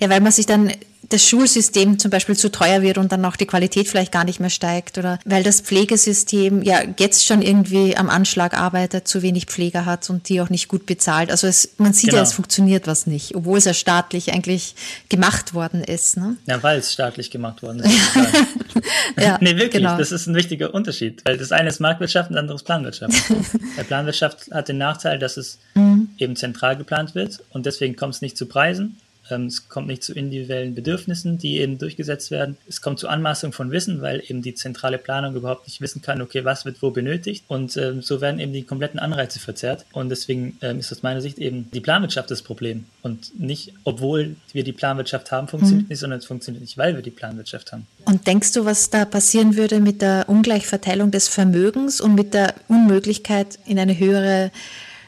Ja, 0.00 0.10
weil 0.10 0.20
man 0.20 0.32
sich 0.32 0.46
dann 0.46 0.72
das 1.12 1.26
Schulsystem 1.26 1.98
zum 1.98 2.10
Beispiel 2.10 2.36
zu 2.36 2.50
teuer 2.50 2.82
wird 2.82 2.98
und 2.98 3.12
dann 3.12 3.24
auch 3.24 3.36
die 3.36 3.46
Qualität 3.46 3.88
vielleicht 3.88 4.12
gar 4.12 4.24
nicht 4.24 4.40
mehr 4.40 4.50
steigt 4.50 4.98
oder 4.98 5.18
weil 5.24 5.42
das 5.42 5.60
Pflegesystem 5.60 6.62
ja 6.62 6.80
jetzt 6.98 7.26
schon 7.26 7.42
irgendwie 7.42 7.96
am 7.96 8.08
Anschlag 8.08 8.58
arbeitet, 8.58 9.08
zu 9.08 9.22
wenig 9.22 9.46
Pfleger 9.46 9.84
hat 9.84 10.08
und 10.10 10.28
die 10.28 10.40
auch 10.40 10.48
nicht 10.48 10.68
gut 10.68 10.86
bezahlt. 10.86 11.30
Also 11.30 11.46
es, 11.46 11.74
man 11.78 11.92
sieht 11.92 12.10
genau. 12.10 12.18
ja, 12.18 12.22
es 12.22 12.32
funktioniert 12.32 12.86
was 12.86 13.06
nicht, 13.06 13.34
obwohl 13.34 13.58
es 13.58 13.64
ja 13.64 13.74
staatlich 13.74 14.32
eigentlich 14.32 14.74
gemacht 15.08 15.54
worden 15.54 15.82
ist. 15.82 16.16
Ne? 16.16 16.36
Ja, 16.46 16.62
weil 16.62 16.78
es 16.78 16.92
staatlich 16.92 17.30
gemacht 17.30 17.62
worden 17.62 17.80
ist. 17.80 17.92
ja, 19.20 19.38
nee, 19.40 19.56
wirklich, 19.56 19.82
genau. 19.82 19.98
das 19.98 20.12
ist 20.12 20.26
ein 20.26 20.34
wichtiger 20.34 20.72
Unterschied, 20.72 21.22
weil 21.24 21.36
das 21.36 21.52
eine 21.52 21.68
ist 21.68 21.80
Marktwirtschaft 21.80 22.30
und 22.30 22.36
das 22.36 22.42
andere 22.42 22.56
ist 22.56 22.64
Planwirtschaft. 22.64 23.14
Bei 23.76 23.82
Planwirtschaft 23.82 24.50
hat 24.52 24.68
den 24.68 24.78
Nachteil, 24.78 25.18
dass 25.18 25.36
es 25.36 25.58
mhm. 25.74 26.10
eben 26.16 26.36
zentral 26.36 26.76
geplant 26.76 27.14
wird 27.14 27.40
und 27.50 27.66
deswegen 27.66 27.96
kommt 27.96 28.14
es 28.14 28.22
nicht 28.22 28.36
zu 28.36 28.46
Preisen 28.46 28.96
es 29.34 29.68
kommt 29.68 29.86
nicht 29.86 30.02
zu 30.02 30.12
individuellen 30.12 30.74
Bedürfnissen, 30.74 31.38
die 31.38 31.58
eben 31.58 31.78
durchgesetzt 31.78 32.30
werden. 32.30 32.56
Es 32.68 32.80
kommt 32.80 32.98
zu 32.98 33.08
Anmaßung 33.08 33.52
von 33.52 33.70
Wissen, 33.70 34.02
weil 34.02 34.22
eben 34.26 34.42
die 34.42 34.54
zentrale 34.54 34.98
Planung 34.98 35.34
überhaupt 35.34 35.66
nicht 35.66 35.80
wissen 35.80 36.02
kann, 36.02 36.22
okay, 36.22 36.44
was 36.44 36.64
wird 36.64 36.82
wo 36.82 36.90
benötigt. 36.90 37.44
Und 37.48 37.76
ähm, 37.76 38.02
so 38.02 38.20
werden 38.20 38.40
eben 38.40 38.52
die 38.52 38.62
kompletten 38.62 39.00
Anreize 39.00 39.40
verzerrt. 39.40 39.84
Und 39.92 40.08
deswegen 40.08 40.56
ähm, 40.60 40.78
ist 40.78 40.92
aus 40.92 41.02
meiner 41.02 41.20
Sicht 41.20 41.38
eben 41.38 41.68
die 41.72 41.80
Planwirtschaft 41.80 42.30
das 42.30 42.42
Problem. 42.42 42.84
Und 43.02 43.38
nicht, 43.38 43.74
obwohl 43.84 44.36
wir 44.52 44.64
die 44.64 44.72
Planwirtschaft 44.72 45.32
haben, 45.32 45.48
funktioniert 45.48 45.84
mhm. 45.84 45.88
nicht, 45.88 45.98
sondern 45.98 46.18
es 46.18 46.26
funktioniert 46.26 46.62
nicht, 46.62 46.78
weil 46.78 46.94
wir 46.94 47.02
die 47.02 47.10
Planwirtschaft 47.10 47.72
haben. 47.72 47.86
Und 48.04 48.26
denkst 48.26 48.52
du, 48.52 48.64
was 48.64 48.90
da 48.90 49.04
passieren 49.04 49.56
würde 49.56 49.80
mit 49.80 50.02
der 50.02 50.24
Ungleichverteilung 50.28 51.10
des 51.10 51.28
Vermögens 51.28 52.00
und 52.00 52.14
mit 52.14 52.34
der 52.34 52.54
Unmöglichkeit 52.68 53.58
in 53.66 53.78
eine 53.78 53.98
höhere 53.98 54.50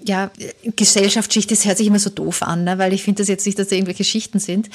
ja, 0.04 0.30
Gesellschaftsschicht, 0.76 1.50
das 1.50 1.64
hört 1.64 1.78
sich 1.78 1.86
immer 1.86 1.98
so 1.98 2.10
doof 2.10 2.42
an, 2.42 2.64
ne? 2.64 2.78
weil 2.78 2.92
ich 2.92 3.02
finde 3.02 3.22
das 3.22 3.28
jetzt 3.28 3.46
nicht, 3.46 3.58
dass 3.58 3.68
da 3.68 3.76
irgendwelche 3.76 4.04
Schichten 4.04 4.38
sind, 4.38 4.68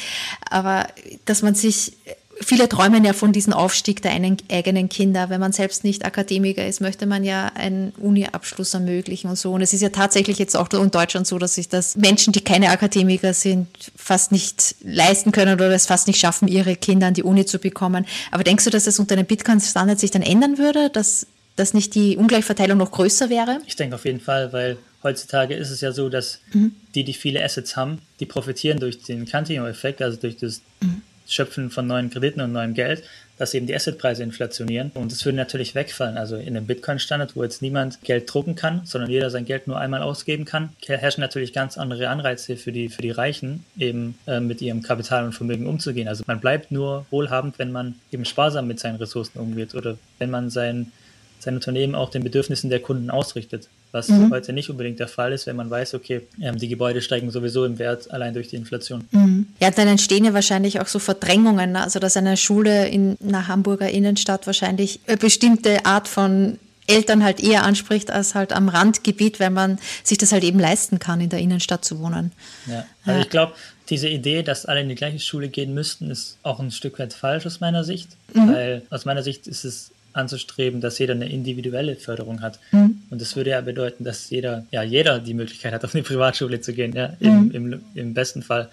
aber 0.50 0.88
dass 1.26 1.44
man 1.44 1.54
sich, 1.54 1.94
viele 2.42 2.68
träumen 2.68 3.06
ja 3.06 3.14
von 3.14 3.32
diesem 3.32 3.54
Aufstieg 3.54 4.02
der 4.02 4.12
eigenen 4.14 4.90
Kinder. 4.90 5.30
Wenn 5.30 5.40
man 5.40 5.52
selbst 5.52 5.84
nicht 5.84 6.04
Akademiker 6.04 6.66
ist, 6.66 6.82
möchte 6.82 7.06
man 7.06 7.24
ja 7.24 7.52
einen 7.54 7.92
Uni-Abschluss 8.00 8.74
ermöglichen 8.74 9.30
und 9.30 9.38
so. 9.38 9.52
Und 9.52 9.62
es 9.62 9.74
ist 9.74 9.82
ja 9.82 9.90
tatsächlich 9.90 10.40
jetzt 10.40 10.56
auch 10.58 10.70
in 10.72 10.90
Deutschland 10.90 11.28
so, 11.28 11.38
dass 11.38 11.56
sich 11.56 11.70
das 11.70 11.96
Menschen, 11.96 12.34
die 12.34 12.42
keine 12.42 12.70
Akademiker 12.72 13.36
sind, 13.36 13.68
fast 13.96 14.32
nicht 14.32 14.76
leisten 14.82 15.32
können 15.32 15.54
oder 15.54 15.70
es 15.70 15.86
fast 15.86 16.08
nicht 16.08 16.20
schaffen, 16.20 16.48
ihre 16.48 16.76
Kinder 16.76 17.08
an 17.08 17.14
die 17.14 17.24
Uni 17.24 17.46
zu 17.46 17.60
bekommen. 17.60 18.08
Aber 18.32 18.44
denkst 18.44 18.64
du, 18.64 18.72
dass 18.72 18.88
es 18.88 18.98
unter 18.98 19.16
den 19.16 19.26
Bitcoin-Standard 19.26 20.00
sich 20.00 20.10
dann 20.10 20.24
ändern 20.24 20.58
würde, 20.58 20.90
dass, 20.90 21.28
dass 21.56 21.76
nicht 21.76 21.94
die 21.94 22.18
Ungleichverteilung 22.18 22.80
noch 22.80 22.92
größer 22.92 23.30
wäre? 23.30 23.60
Ich 23.68 23.76
denke 23.76 23.96
auf 23.96 24.06
jeden 24.06 24.22
Fall, 24.22 24.54
weil 24.54 24.78
heutzutage 25.04 25.56
ist 25.56 25.72
es 25.72 25.82
ja 25.82 25.92
so, 25.92 26.10
dass 26.10 26.42
mhm. 26.54 26.76
die, 26.96 27.04
die 27.04 27.14
viele 27.14 27.44
Assets 27.44 27.76
haben, 27.76 28.00
die 28.20 28.26
profitieren 28.26 28.80
durch 28.80 29.02
den 29.02 29.26
Cantillon-Effekt, 29.26 30.02
also 30.02 30.18
durch 30.18 30.38
das 30.38 30.62
mhm. 30.82 31.02
Schöpfen 31.28 31.70
von 31.70 31.86
neuen 31.86 32.10
Krediten 32.10 32.42
und 32.42 32.52
neuem 32.52 32.74
Geld, 32.74 33.04
dass 33.38 33.54
eben 33.54 33.68
die 33.68 33.76
Assetpreise 33.76 34.24
inflationieren. 34.24 34.92
Und 34.96 35.12
das 35.12 35.24
würde 35.24 35.38
natürlich 35.38 35.76
wegfallen. 35.76 36.18
Also 36.18 36.36
in 36.36 36.58
einem 36.58 36.66
Bitcoin-Standard, 36.66 37.36
wo 37.36 37.44
jetzt 37.44 37.62
niemand 37.62 38.02
Geld 38.02 38.32
drucken 38.32 38.56
kann, 38.56 38.82
sondern 38.84 39.10
jeder 39.10 39.30
sein 39.30 39.46
Geld 39.46 39.68
nur 39.68 39.78
einmal 39.78 40.02
ausgeben 40.02 40.44
kann, 40.46 40.70
herrschen 40.86 41.22
natürlich 41.22 41.54
ganz 41.54 41.78
andere 41.78 42.10
Anreize 42.10 42.58
für 42.58 42.72
die, 42.72 42.90
für 42.90 43.02
die 43.02 43.12
Reichen, 43.12 43.64
eben 43.78 44.18
äh, 44.28 44.40
mit 44.40 44.62
ihrem 44.62 44.82
Kapital 44.82 45.24
und 45.24 45.34
Vermögen 45.34 45.68
umzugehen. 45.68 46.08
Also 46.08 46.24
man 46.28 46.40
bleibt 46.42 46.72
nur 46.72 47.06
wohlhabend, 47.12 47.60
wenn 47.60 47.72
man 47.72 47.96
eben 48.12 48.26
sparsam 48.26 48.68
mit 48.68 48.80
seinen 48.80 48.98
Ressourcen 48.98 49.40
umgeht 49.40 49.76
oder 49.76 49.98
wenn 50.18 50.32
man 50.32 50.50
sein, 50.50 50.92
sein 51.40 51.56
Unternehmen 51.56 51.96
auch 51.96 52.10
den 52.10 52.24
Bedürfnissen 52.24 52.70
der 52.70 52.82
Kunden 52.82 53.10
ausrichtet 53.10 53.70
was 53.92 54.10
mhm. 54.10 54.32
heute 54.32 54.54
nicht 54.54 54.70
unbedingt 54.70 55.00
der 55.00 55.08
Fall 55.08 55.34
ist, 55.34 55.48
wenn 55.48 55.56
man 55.56 55.70
weiß, 55.70 55.94
okay, 55.96 56.22
ähm, 56.42 56.58
die 56.58 56.68
Gebäude 56.68 57.02
steigen 57.02 57.32
sowieso 57.32 57.66
im 57.66 57.80
Wert 57.80 58.12
allein 58.12 58.34
durch 58.34 58.50
die 58.50 58.56
Inflation. 58.56 59.04
Mhm. 59.12 59.48
Ja, 59.60 59.72
dann 59.72 59.88
entstehen 59.88 60.26
ja 60.26 60.34
wahrscheinlich 60.34 60.80
auch 60.80 60.88
so 60.88 61.00
Verdrängungen, 61.00 61.72
ne? 61.72 61.84
also 61.84 62.00
dass 62.00 62.16
eine 62.18 62.38
Schule 62.38 62.88
in 62.88 63.18
einer 63.26 63.48
Hamburger 63.48 63.90
Innenstadt 63.90 64.46
wahrscheinlich 64.46 65.00
eine 65.08 65.18
bestimmte 65.18 65.86
Art 65.86 66.08
von 66.08 66.60
Eltern 66.90 67.24
halt 67.24 67.40
eher 67.40 67.64
anspricht 67.64 68.12
als 68.12 68.36
halt 68.36 68.52
am 68.52 68.68
Randgebiet, 68.68 69.40
weil 69.40 69.52
man 69.52 69.80
sich 70.04 70.18
das 70.18 70.32
halt 70.32 70.44
eben 70.44 70.60
leisten 70.60 71.00
kann, 71.00 71.22
in 71.22 71.30
der 71.30 71.40
Innenstadt 71.40 71.86
zu 71.86 72.00
wohnen. 72.00 72.32
Ja, 72.66 72.86
also 73.06 73.20
ja. 73.20 73.26
ich 73.26 73.30
glaube, 73.30 73.54
diese 73.90 74.10
Idee, 74.10 74.44
dass 74.44 74.66
alle 74.66 74.82
in 74.82 74.90
die 74.90 74.96
gleiche 74.96 75.20
Schule 75.20 75.50
gehen 75.50 75.74
müssten, 75.74 76.12
ist 76.12 76.38
auch 76.44 76.60
ein 76.60 76.72
Stück 76.72 77.00
weit 77.00 77.14
falsch 77.14 77.46
aus 77.46 77.60
meiner 77.60 77.84
Sicht, 77.84 78.10
mhm. 78.34 78.54
weil 78.54 78.82
aus 78.90 79.06
meiner 79.06 79.24
Sicht 79.24 79.48
ist 79.48 79.66
es 79.66 79.92
anzustreben, 80.14 80.82
dass 80.82 81.00
jeder 81.00 81.14
eine 81.14 81.30
individuelle 81.30 81.96
Förderung 81.96 82.42
hat. 82.42 82.60
Mhm. 82.72 83.02
Und 83.10 83.22
das 83.22 83.36
würde 83.36 83.52
ja 83.52 83.62
bedeuten, 83.62 84.04
dass 84.04 84.30
jeder, 84.30 84.66
ja, 84.72 84.84
jeder 84.84 85.20
die 85.20 85.34
Möglichkeit 85.34 85.74
hat, 85.74 85.86
auf 85.86 85.94
eine 85.94 86.04
Privatschule 86.10 86.62
zu 86.62 86.74
gehen, 86.74 86.94
ja, 86.94 87.16
im, 87.20 87.46
mhm. 87.46 87.52
im, 87.52 87.82
im 87.96 88.14
besten 88.14 88.42
Fall. 88.42 88.70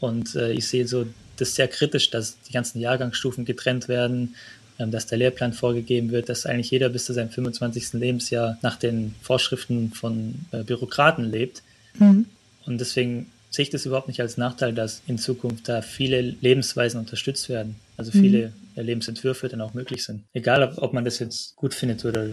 Und 0.00 0.34
äh, 0.34 0.52
ich 0.52 0.66
sehe 0.66 0.86
so 0.86 1.06
das 1.36 1.54
sehr 1.54 1.68
kritisch, 1.68 2.10
dass 2.10 2.40
die 2.42 2.52
ganzen 2.52 2.80
Jahrgangsstufen 2.80 3.44
getrennt 3.44 3.88
werden, 3.88 4.34
ähm, 4.78 4.90
dass 4.90 5.06
der 5.06 5.18
Lehrplan 5.18 5.52
vorgegeben 5.52 6.10
wird, 6.10 6.28
dass 6.28 6.46
eigentlich 6.46 6.70
jeder 6.70 6.88
bis 6.88 7.04
zu 7.04 7.12
seinem 7.12 7.30
25. 7.30 7.94
Lebensjahr 7.94 8.58
nach 8.62 8.76
den 8.76 9.14
Vorschriften 9.22 9.92
von 9.92 10.34
äh, 10.52 10.62
Bürokraten 10.62 11.30
lebt. 11.30 11.62
Mhm. 11.98 12.26
Und 12.66 12.80
deswegen 12.80 13.26
sehe 13.54 13.64
ich 13.64 13.70
das 13.70 13.86
überhaupt 13.86 14.08
nicht 14.08 14.20
als 14.20 14.36
Nachteil, 14.36 14.72
dass 14.72 15.02
in 15.06 15.18
Zukunft 15.18 15.68
da 15.68 15.82
viele 15.82 16.20
Lebensweisen 16.40 16.98
unterstützt 16.98 17.48
werden. 17.48 17.76
Also 17.96 18.10
viele 18.10 18.52
mhm. 18.76 18.82
Lebensentwürfe 18.82 19.48
dann 19.48 19.60
auch 19.60 19.74
möglich 19.74 20.04
sind. 20.04 20.22
Egal, 20.32 20.62
ob, 20.62 20.82
ob, 20.82 20.92
man 20.92 21.04
das 21.04 21.18
jetzt 21.20 21.54
gut 21.56 21.74
findet 21.74 22.04
oder, 22.04 22.26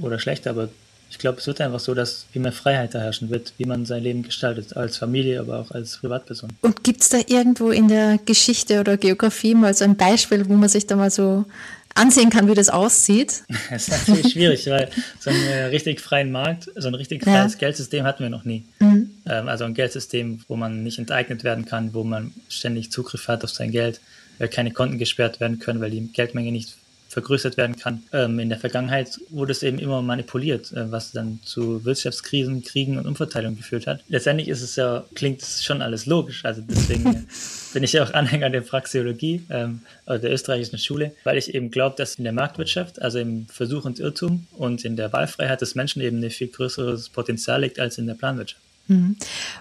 oder 0.00 0.18
schlecht, 0.18 0.46
aber 0.46 0.68
Ich 1.10 1.18
glaube, 1.18 1.38
es 1.38 1.46
wird 1.48 1.60
einfach 1.60 1.80
so, 1.80 1.92
dass 1.92 2.26
viel 2.30 2.40
mehr 2.40 2.52
Freiheit 2.52 2.94
da 2.94 3.00
herrschen 3.00 3.30
wird, 3.30 3.52
wie 3.58 3.64
man 3.64 3.84
sein 3.84 4.04
Leben 4.04 4.22
gestaltet, 4.22 4.76
als 4.76 4.96
Familie, 4.96 5.40
aber 5.40 5.58
auch 5.58 5.72
als 5.72 5.98
Privatperson. 5.98 6.50
Und 6.62 6.84
gibt 6.84 7.00
es 7.00 7.08
da 7.08 7.18
irgendwo 7.26 7.70
in 7.70 7.88
der 7.88 8.18
Geschichte 8.24 8.78
oder 8.78 8.96
Geografie 8.96 9.56
mal 9.56 9.74
so 9.74 9.84
ein 9.84 9.96
Beispiel, 9.96 10.48
wo 10.48 10.54
man 10.54 10.68
sich 10.68 10.86
da 10.86 10.94
mal 10.94 11.10
so 11.10 11.46
ansehen 11.94 12.30
kann, 12.30 12.48
wie 12.48 12.54
das 12.54 12.68
aussieht? 12.68 13.42
Das 13.70 13.88
ist 13.88 14.08
natürlich 14.08 14.32
schwierig, 14.32 14.66
weil 14.66 14.90
so 15.18 15.30
einen 15.30 15.46
äh, 15.46 15.64
richtig 15.66 16.00
freien 16.00 16.32
Markt, 16.32 16.70
so 16.74 16.88
ein 16.88 16.94
richtig 16.94 17.22
freies 17.24 17.54
ja. 17.54 17.58
Geldsystem 17.58 18.04
hatten 18.04 18.22
wir 18.22 18.30
noch 18.30 18.44
nie. 18.44 18.64
Mhm. 18.80 19.10
Ähm, 19.26 19.48
also 19.48 19.64
ein 19.64 19.74
Geldsystem, 19.74 20.40
wo 20.48 20.56
man 20.56 20.82
nicht 20.82 20.98
enteignet 20.98 21.44
werden 21.44 21.64
kann, 21.64 21.94
wo 21.94 22.04
man 22.04 22.32
ständig 22.48 22.90
Zugriff 22.90 23.28
hat 23.28 23.44
auf 23.44 23.50
sein 23.50 23.70
Geld, 23.70 24.00
weil 24.38 24.48
keine 24.48 24.72
Konten 24.72 24.98
gesperrt 24.98 25.40
werden 25.40 25.58
können, 25.58 25.80
weil 25.80 25.90
die 25.90 26.08
Geldmenge 26.12 26.52
nicht 26.52 26.76
vergrößert 27.10 27.56
werden 27.56 27.76
kann. 27.76 28.04
Ähm, 28.12 28.38
in 28.38 28.48
der 28.48 28.58
Vergangenheit 28.58 29.18
wurde 29.30 29.50
es 29.50 29.64
eben 29.64 29.80
immer 29.80 30.00
manipuliert, 30.00 30.72
äh, 30.72 30.90
was 30.92 31.10
dann 31.10 31.40
zu 31.44 31.84
Wirtschaftskrisen, 31.84 32.62
Kriegen 32.62 32.98
und 32.98 33.06
Umverteilung 33.06 33.56
geführt 33.56 33.88
hat. 33.88 34.04
Letztendlich 34.08 34.48
ist 34.48 34.62
es 34.62 34.76
ja, 34.76 35.04
klingt 35.16 35.42
es 35.42 35.64
schon 35.64 35.82
alles 35.82 36.06
logisch. 36.06 36.44
Also 36.44 36.62
deswegen 36.62 37.26
bin 37.74 37.82
ich 37.82 37.92
ja 37.92 38.04
auch 38.04 38.14
Anhänger 38.14 38.48
der 38.48 38.60
Praxeologie, 38.60 39.42
ähm, 39.50 39.80
der 40.06 40.32
österreichischen 40.32 40.78
Schule, 40.78 41.12
weil 41.24 41.36
ich 41.36 41.52
eben 41.52 41.72
glaube, 41.72 41.96
dass 41.96 42.14
in 42.14 42.24
der 42.24 42.32
Marktwirtschaft, 42.32 43.02
also 43.02 43.18
im 43.18 43.46
Versuch 43.48 43.84
und 43.84 43.98
Irrtum 43.98 44.46
und 44.52 44.84
in 44.84 44.94
der 44.94 45.12
Wahlfreiheit 45.12 45.60
des 45.60 45.74
Menschen 45.74 46.00
eben 46.02 46.22
ein 46.22 46.30
viel 46.30 46.48
größeres 46.48 47.08
Potenzial 47.08 47.62
liegt 47.62 47.80
als 47.80 47.98
in 47.98 48.06
der 48.06 48.14
Planwirtschaft. 48.14 48.62
Mhm. 48.90 49.16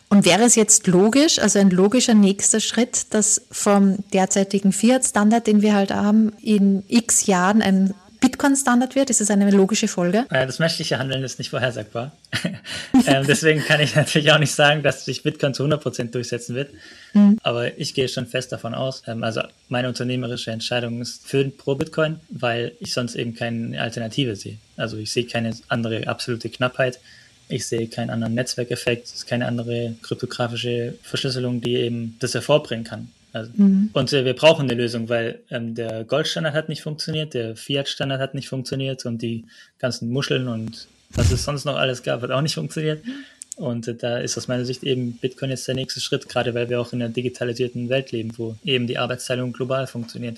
Und 0.09 0.25
wäre 0.25 0.43
es 0.43 0.55
jetzt 0.55 0.87
logisch, 0.87 1.37
also 1.39 1.59
ein 1.59 1.69
logischer 1.69 2.15
nächster 2.15 2.59
Schritt, 2.59 3.13
dass 3.13 3.43
vom 3.51 3.99
derzeitigen 4.11 4.71
Fiat-Standard, 4.71 5.45
den 5.45 5.61
wir 5.61 5.75
halt 5.75 5.91
haben, 5.91 6.33
in 6.41 6.83
x 6.87 7.27
Jahren 7.27 7.61
ein 7.61 7.93
Bitcoin-Standard 8.21 8.95
wird? 8.95 9.09
Ist 9.09 9.21
das 9.21 9.29
eine 9.29 9.49
logische 9.51 9.87
Folge? 9.87 10.25
Das 10.29 10.59
menschliche 10.59 10.97
Handeln 10.97 11.23
ist 11.23 11.39
nicht 11.39 11.49
vorhersagbar. 11.49 12.11
ähm, 13.05 13.25
deswegen 13.25 13.63
kann 13.63 13.79
ich 13.79 13.95
natürlich 13.95 14.31
auch 14.31 14.39
nicht 14.39 14.53
sagen, 14.53 14.83
dass 14.83 15.05
sich 15.05 15.23
Bitcoin 15.23 15.53
zu 15.53 15.63
100% 15.63 16.11
durchsetzen 16.11 16.55
wird. 16.55 16.71
Mhm. 17.13 17.37
Aber 17.43 17.77
ich 17.77 17.93
gehe 17.93 18.09
schon 18.09 18.25
fest 18.25 18.51
davon 18.51 18.73
aus. 18.73 19.03
Ähm, 19.07 19.23
also 19.23 19.41
meine 19.69 19.87
unternehmerische 19.87 20.51
Entscheidung 20.51 21.01
ist 21.01 21.25
für 21.25 21.45
pro 21.45 21.75
Bitcoin, 21.75 22.19
weil 22.29 22.73
ich 22.79 22.93
sonst 22.93 23.15
eben 23.15 23.35
keine 23.35 23.79
Alternative 23.79 24.35
sehe. 24.35 24.57
Also 24.75 24.97
ich 24.97 25.11
sehe 25.11 25.25
keine 25.25 25.55
andere 25.69 26.07
absolute 26.07 26.49
Knappheit. 26.49 26.99
Ich 27.49 27.67
sehe 27.67 27.87
keinen 27.87 28.11
anderen 28.11 28.35
Netzwerkeffekt, 28.35 29.27
keine 29.27 29.47
andere 29.47 29.95
kryptografische 30.01 30.93
Verschlüsselung, 31.01 31.61
die 31.61 31.75
eben 31.75 32.15
das 32.19 32.33
hervorbringen 32.35 32.85
kann. 32.85 33.09
Also, 33.33 33.51
mhm. 33.55 33.89
Und 33.93 34.13
äh, 34.13 34.25
wir 34.25 34.33
brauchen 34.33 34.69
eine 34.69 34.79
Lösung, 34.79 35.09
weil 35.09 35.39
ähm, 35.49 35.75
der 35.75 36.03
Goldstandard 36.03 36.55
hat 36.55 36.69
nicht 36.69 36.81
funktioniert, 36.81 37.33
der 37.33 37.55
Fiat-Standard 37.55 38.19
hat 38.19 38.33
nicht 38.33 38.49
funktioniert 38.49 39.05
und 39.05 39.21
die 39.21 39.45
ganzen 39.77 40.09
Muscheln 40.11 40.47
und 40.47 40.87
was 41.11 41.31
es 41.31 41.43
sonst 41.43 41.65
noch 41.65 41.75
alles 41.75 42.03
gab, 42.03 42.21
hat 42.21 42.31
auch 42.31 42.41
nicht 42.41 42.55
funktioniert. 42.55 43.03
Und 43.55 43.87
äh, 43.87 43.95
da 43.95 44.19
ist 44.19 44.37
aus 44.37 44.47
meiner 44.47 44.65
Sicht 44.65 44.83
eben 44.83 45.13
Bitcoin 45.13 45.49
jetzt 45.49 45.67
der 45.67 45.75
nächste 45.75 45.99
Schritt, 45.99 46.29
gerade 46.29 46.53
weil 46.53 46.69
wir 46.69 46.79
auch 46.79 46.93
in 46.93 47.01
einer 47.01 47.11
digitalisierten 47.11 47.89
Welt 47.89 48.11
leben, 48.11 48.31
wo 48.37 48.55
eben 48.63 48.87
die 48.87 48.97
Arbeitsteilung 48.97 49.53
global 49.53 49.85
funktioniert. 49.85 50.37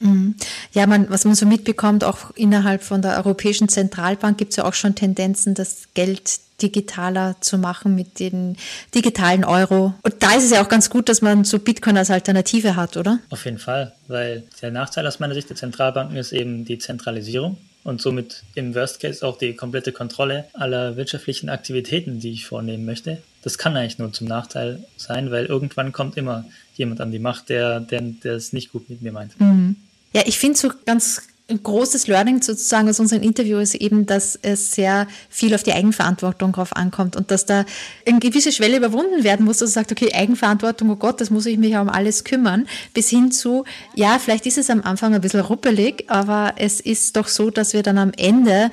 Mhm. 0.00 0.34
Ja, 0.72 0.86
man, 0.86 1.10
was 1.10 1.24
man 1.24 1.34
so 1.34 1.46
mitbekommt, 1.46 2.04
auch 2.04 2.30
innerhalb 2.34 2.82
von 2.82 3.02
der 3.02 3.16
Europäischen 3.16 3.68
Zentralbank 3.68 4.38
gibt 4.38 4.50
es 4.50 4.56
ja 4.56 4.64
auch 4.64 4.74
schon 4.74 4.94
Tendenzen, 4.94 5.54
das 5.54 5.88
Geld 5.94 6.40
digitaler 6.62 7.36
zu 7.40 7.58
machen 7.58 7.94
mit 7.94 8.18
den 8.18 8.56
digitalen 8.94 9.44
Euro. 9.44 9.94
Und 10.02 10.14
da 10.20 10.34
ist 10.34 10.44
es 10.44 10.50
ja 10.50 10.62
auch 10.62 10.68
ganz 10.68 10.90
gut, 10.90 11.08
dass 11.08 11.22
man 11.22 11.44
so 11.44 11.58
Bitcoin 11.58 11.96
als 11.96 12.10
Alternative 12.10 12.76
hat, 12.76 12.96
oder? 12.96 13.20
Auf 13.30 13.44
jeden 13.44 13.58
Fall, 13.58 13.92
weil 14.08 14.42
der 14.60 14.70
Nachteil 14.70 15.06
aus 15.06 15.20
meiner 15.20 15.34
Sicht 15.34 15.48
der 15.48 15.56
Zentralbanken 15.56 16.16
ist 16.16 16.32
eben 16.32 16.64
die 16.64 16.78
Zentralisierung 16.78 17.58
und 17.84 18.00
somit 18.00 18.42
im 18.54 18.74
Worst 18.74 19.00
Case 19.00 19.24
auch 19.26 19.38
die 19.38 19.54
komplette 19.54 19.92
Kontrolle 19.92 20.46
aller 20.52 20.96
wirtschaftlichen 20.96 21.48
Aktivitäten, 21.48 22.18
die 22.20 22.32
ich 22.32 22.46
vornehmen 22.46 22.84
möchte. 22.84 23.18
Das 23.42 23.56
kann 23.56 23.76
eigentlich 23.76 23.98
nur 23.98 24.12
zum 24.12 24.26
Nachteil 24.26 24.82
sein, 24.96 25.30
weil 25.30 25.46
irgendwann 25.46 25.92
kommt 25.92 26.16
immer 26.16 26.44
jemand 26.74 27.00
an 27.00 27.12
die 27.12 27.20
Macht, 27.20 27.48
der, 27.48 27.80
der, 27.80 28.00
der 28.00 28.34
es 28.34 28.52
nicht 28.52 28.72
gut 28.72 28.90
mit 28.90 29.00
mir 29.00 29.12
meint. 29.12 29.40
Mhm. 29.40 29.76
Ja, 30.12 30.22
ich 30.26 30.38
finde 30.38 30.58
so 30.58 30.70
ganz 30.86 31.22
ein 31.50 31.62
großes 31.62 32.06
Learning 32.08 32.42
sozusagen 32.42 32.90
aus 32.90 33.00
unserem 33.00 33.22
Interview 33.22 33.58
ist 33.58 33.74
eben, 33.74 34.04
dass 34.04 34.38
es 34.42 34.72
sehr 34.72 35.06
viel 35.30 35.54
auf 35.54 35.62
die 35.62 35.72
Eigenverantwortung 35.72 36.52
drauf 36.52 36.76
ankommt 36.76 37.16
und 37.16 37.30
dass 37.30 37.46
da 37.46 37.64
eine 38.06 38.18
gewisse 38.18 38.52
Schwelle 38.52 38.76
überwunden 38.76 39.24
werden 39.24 39.46
muss, 39.46 39.58
dass 39.58 39.70
man 39.70 39.84
sagt, 39.84 39.92
okay, 39.92 40.12
Eigenverantwortung, 40.12 40.90
oh 40.90 40.96
Gott, 40.96 41.22
das 41.22 41.30
muss 41.30 41.46
ich 41.46 41.56
mich 41.56 41.70
ja 41.70 41.80
um 41.80 41.88
alles 41.88 42.24
kümmern, 42.24 42.68
bis 42.92 43.08
hin 43.08 43.32
zu, 43.32 43.64
ja, 43.94 44.18
vielleicht 44.18 44.44
ist 44.44 44.58
es 44.58 44.68
am 44.68 44.82
Anfang 44.82 45.14
ein 45.14 45.22
bisschen 45.22 45.40
ruppelig, 45.40 46.04
aber 46.08 46.52
es 46.56 46.80
ist 46.80 47.16
doch 47.16 47.28
so, 47.28 47.48
dass 47.48 47.72
wir 47.72 47.82
dann 47.82 47.96
am 47.96 48.12
Ende 48.18 48.70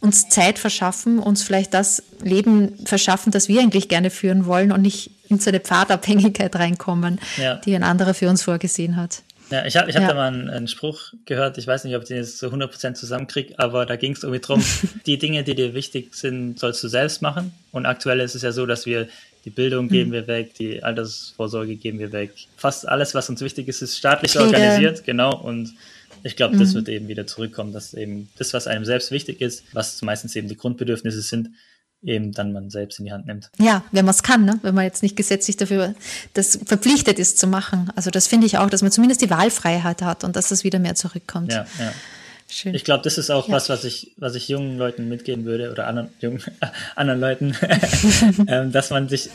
uns 0.00 0.28
Zeit 0.28 0.58
verschaffen, 0.58 1.20
uns 1.20 1.42
vielleicht 1.42 1.72
das 1.74 2.02
Leben 2.22 2.84
verschaffen, 2.84 3.30
das 3.30 3.48
wir 3.48 3.60
eigentlich 3.60 3.88
gerne 3.88 4.10
führen 4.10 4.46
wollen 4.46 4.72
und 4.72 4.82
nicht 4.82 5.12
in 5.28 5.38
so 5.38 5.50
eine 5.50 5.60
Pfadabhängigkeit 5.60 6.54
reinkommen, 6.56 7.20
ja. 7.36 7.56
die 7.56 7.74
ein 7.76 7.82
anderer 7.84 8.14
für 8.14 8.28
uns 8.28 8.42
vorgesehen 8.42 8.96
hat. 8.96 9.22
Ja, 9.50 9.64
ich 9.64 9.76
habe 9.76 9.88
ich 9.88 9.96
hab 9.96 10.02
ja. 10.02 10.08
da 10.08 10.14
mal 10.14 10.28
einen, 10.28 10.50
einen, 10.50 10.68
Spruch 10.68 11.14
gehört, 11.24 11.56
ich 11.56 11.66
weiß 11.66 11.84
nicht, 11.84 11.96
ob 11.96 12.02
ich 12.02 12.08
den 12.08 12.18
jetzt 12.18 12.38
zu 12.38 12.48
100% 12.48 12.94
zusammenkriege, 12.94 13.58
aber 13.58 13.86
da 13.86 13.96
ging 13.96 14.12
es 14.12 14.22
irgendwie 14.22 14.40
drum, 14.40 14.62
die 15.06 15.18
Dinge, 15.18 15.42
die 15.42 15.54
dir 15.54 15.74
wichtig 15.74 16.14
sind, 16.14 16.58
sollst 16.58 16.82
du 16.84 16.88
selbst 16.88 17.22
machen. 17.22 17.52
Und 17.72 17.86
aktuell 17.86 18.20
ist 18.20 18.34
es 18.34 18.42
ja 18.42 18.52
so, 18.52 18.66
dass 18.66 18.84
wir 18.84 19.08
die 19.44 19.50
Bildung 19.50 19.86
mhm. 19.86 19.90
geben 19.90 20.12
wir 20.12 20.26
weg, 20.26 20.54
die 20.54 20.82
Altersvorsorge 20.82 21.76
geben 21.76 21.98
wir 21.98 22.12
weg. 22.12 22.32
Fast 22.56 22.86
alles, 22.88 23.14
was 23.14 23.30
uns 23.30 23.40
wichtig 23.40 23.68
ist, 23.68 23.80
ist 23.80 23.96
staatlich 23.96 24.32
Pflege. 24.32 24.46
organisiert, 24.46 25.04
genau. 25.04 25.34
Und 25.34 25.72
ich 26.22 26.36
glaube, 26.36 26.56
das 26.58 26.70
mhm. 26.70 26.74
wird 26.74 26.88
eben 26.90 27.08
wieder 27.08 27.26
zurückkommen, 27.26 27.72
dass 27.72 27.94
eben 27.94 28.28
das, 28.36 28.52
was 28.52 28.66
einem 28.66 28.84
selbst 28.84 29.10
wichtig 29.10 29.40
ist, 29.40 29.64
was 29.72 30.02
meistens 30.02 30.36
eben 30.36 30.48
die 30.48 30.56
Grundbedürfnisse 30.56 31.22
sind, 31.22 31.50
eben 32.02 32.32
dann 32.32 32.52
man 32.52 32.70
selbst 32.70 32.98
in 32.98 33.06
die 33.06 33.12
Hand 33.12 33.26
nimmt. 33.26 33.50
Ja, 33.58 33.84
wenn 33.92 34.04
man 34.04 34.14
es 34.14 34.22
kann, 34.22 34.44
ne? 34.44 34.58
wenn 34.62 34.74
man 34.74 34.84
jetzt 34.84 35.02
nicht 35.02 35.16
gesetzlich 35.16 35.56
dafür 35.56 35.94
das 36.34 36.58
verpflichtet 36.64 37.18
ist 37.18 37.38
zu 37.38 37.46
machen. 37.46 37.90
Also 37.96 38.10
das 38.10 38.26
finde 38.26 38.46
ich 38.46 38.58
auch, 38.58 38.70
dass 38.70 38.82
man 38.82 38.92
zumindest 38.92 39.20
die 39.20 39.30
Wahlfreiheit 39.30 40.02
hat 40.02 40.24
und 40.24 40.36
dass 40.36 40.48
das 40.48 40.64
wieder 40.64 40.78
mehr 40.78 40.94
zurückkommt. 40.94 41.52
Ja, 41.52 41.66
ja. 41.78 41.92
Schön. 42.50 42.74
Ich 42.74 42.82
glaube, 42.82 43.04
das 43.04 43.18
ist 43.18 43.28
auch 43.28 43.48
ja. 43.48 43.54
was, 43.54 43.68
was 43.68 43.84
ich, 43.84 44.12
was 44.16 44.34
ich 44.34 44.48
jungen 44.48 44.78
Leuten 44.78 45.06
mitgeben 45.06 45.44
würde 45.44 45.70
oder 45.70 45.86
anderen, 45.86 46.08
jungen, 46.20 46.42
anderen 46.96 47.20
Leuten, 47.20 47.54
ähm, 48.48 48.72
dass 48.72 48.88
man 48.88 49.06
sich, 49.10 49.28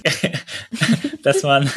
dass 1.21 1.43
man 1.43 1.69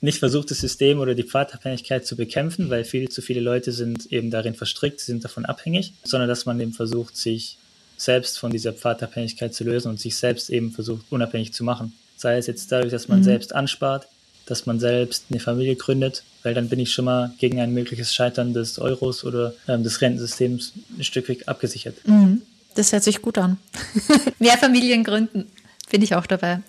nicht 0.00 0.18
versucht, 0.18 0.50
das 0.50 0.58
System 0.58 0.98
oder 0.98 1.14
die 1.14 1.22
Pfadabhängigkeit 1.22 2.04
zu 2.04 2.16
bekämpfen, 2.16 2.70
weil 2.70 2.82
viel 2.82 3.08
zu 3.08 3.22
viele 3.22 3.40
Leute 3.40 3.70
sind 3.70 4.10
eben 4.10 4.32
darin 4.32 4.56
verstrickt, 4.56 5.00
sind 5.00 5.24
davon 5.24 5.44
abhängig, 5.44 5.92
sondern 6.02 6.28
dass 6.28 6.44
man 6.44 6.58
eben 6.58 6.72
versucht, 6.72 7.16
sich 7.16 7.58
selbst 8.04 8.38
von 8.38 8.50
dieser 8.50 8.72
Pfadabhängigkeit 8.72 9.54
zu 9.54 9.64
lösen 9.64 9.88
und 9.88 10.00
sich 10.00 10.16
selbst 10.16 10.50
eben 10.50 10.72
versucht, 10.72 11.04
unabhängig 11.10 11.52
zu 11.52 11.64
machen. 11.64 11.92
Sei 12.16 12.36
es 12.36 12.46
jetzt 12.46 12.70
dadurch, 12.70 12.92
dass 12.92 13.08
man 13.08 13.18
mhm. 13.18 13.24
selbst 13.24 13.54
anspart, 13.54 14.06
dass 14.46 14.66
man 14.66 14.78
selbst 14.78 15.24
eine 15.30 15.40
Familie 15.40 15.76
gründet, 15.76 16.22
weil 16.42 16.54
dann 16.54 16.68
bin 16.68 16.78
ich 16.78 16.92
schon 16.92 17.06
mal 17.06 17.32
gegen 17.38 17.60
ein 17.60 17.72
mögliches 17.72 18.14
Scheitern 18.14 18.52
des 18.52 18.78
Euros 18.78 19.24
oder 19.24 19.54
ähm, 19.66 19.82
des 19.82 20.00
Rentensystems 20.00 20.72
ein 20.98 21.04
Stück 21.04 21.28
weit 21.28 21.48
abgesichert. 21.48 21.96
Mhm. 22.06 22.42
Das 22.74 22.92
hört 22.92 23.04
sich 23.04 23.22
gut 23.22 23.38
an. 23.38 23.58
Mehr 24.38 24.58
Familien 24.58 25.04
gründen. 25.04 25.46
Bin 25.90 26.02
ich 26.02 26.14
auch 26.14 26.26
dabei. 26.26 26.60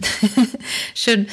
Schön. 0.93 1.28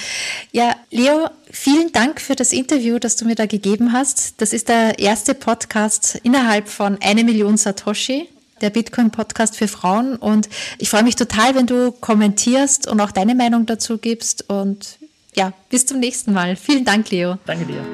Ja, 0.52 0.76
Leo, 0.90 1.28
vielen 1.50 1.92
Dank 1.92 2.20
für 2.20 2.34
das 2.34 2.52
Interview, 2.52 2.98
das 2.98 3.16
du 3.16 3.24
mir 3.24 3.34
da 3.34 3.46
gegeben 3.46 3.92
hast. 3.92 4.40
Das 4.40 4.52
ist 4.52 4.68
der 4.68 4.98
erste 4.98 5.34
Podcast 5.34 6.18
innerhalb 6.22 6.68
von 6.68 6.96
eine 7.02 7.24
Million 7.24 7.56
Satoshi 7.56 8.28
der 8.62 8.70
Bitcoin-Podcast 8.70 9.56
für 9.56 9.68
Frauen. 9.68 10.16
Und 10.16 10.48
ich 10.78 10.88
freue 10.88 11.02
mich 11.02 11.16
total, 11.16 11.54
wenn 11.54 11.66
du 11.66 11.92
kommentierst 11.92 12.88
und 12.88 13.00
auch 13.00 13.10
deine 13.10 13.34
Meinung 13.34 13.66
dazu 13.66 13.98
gibst. 13.98 14.48
Und 14.48 14.98
ja, 15.34 15.52
bis 15.68 15.86
zum 15.86 15.98
nächsten 15.98 16.32
Mal. 16.32 16.56
Vielen 16.56 16.84
Dank, 16.84 17.10
Leo. 17.10 17.38
Danke 17.46 17.64
dir. 17.66 17.84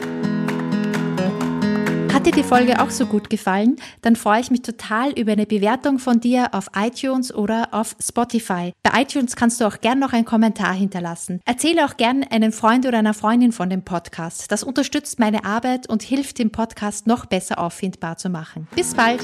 Hat 2.19 2.27
dir 2.27 2.33
die 2.33 2.43
Folge 2.43 2.83
auch 2.83 2.91
so 2.91 3.07
gut 3.07 3.31
gefallen? 3.31 3.77
Dann 4.03 4.17
freue 4.17 4.41
ich 4.41 4.51
mich 4.51 4.63
total 4.63 5.13
über 5.13 5.31
eine 5.31 5.47
Bewertung 5.47 6.01
von 6.01 6.19
dir 6.19 6.49
auf 6.53 6.67
iTunes 6.75 7.33
oder 7.33 7.69
auf 7.71 7.95
Spotify. 8.03 8.73
Bei 8.83 9.03
iTunes 9.03 9.37
kannst 9.37 9.61
du 9.61 9.67
auch 9.67 9.81
gern 9.81 10.01
noch 10.01 10.13
einen 10.13 10.25
Kommentar 10.25 10.75
hinterlassen. 10.75 11.41
Erzähle 11.45 11.85
auch 11.85 11.97
gern 11.97 12.25
einem 12.25 12.51
Freund 12.51 12.87
oder 12.87 12.99
einer 12.99 13.15
Freundin 13.15 13.53
von 13.53 13.71
dem 13.71 13.85
Podcast. 13.85 14.51
Das 14.51 14.65
unterstützt 14.65 15.21
meine 15.21 15.45
Arbeit 15.45 15.89
und 15.89 16.03
hilft 16.03 16.41
dem 16.41 16.51
Podcast 16.51 17.07
noch 17.07 17.25
besser 17.25 17.61
auffindbar 17.61 18.17
zu 18.17 18.31
machen. 18.31 18.67
Bis 18.75 18.95
bald! 18.95 19.21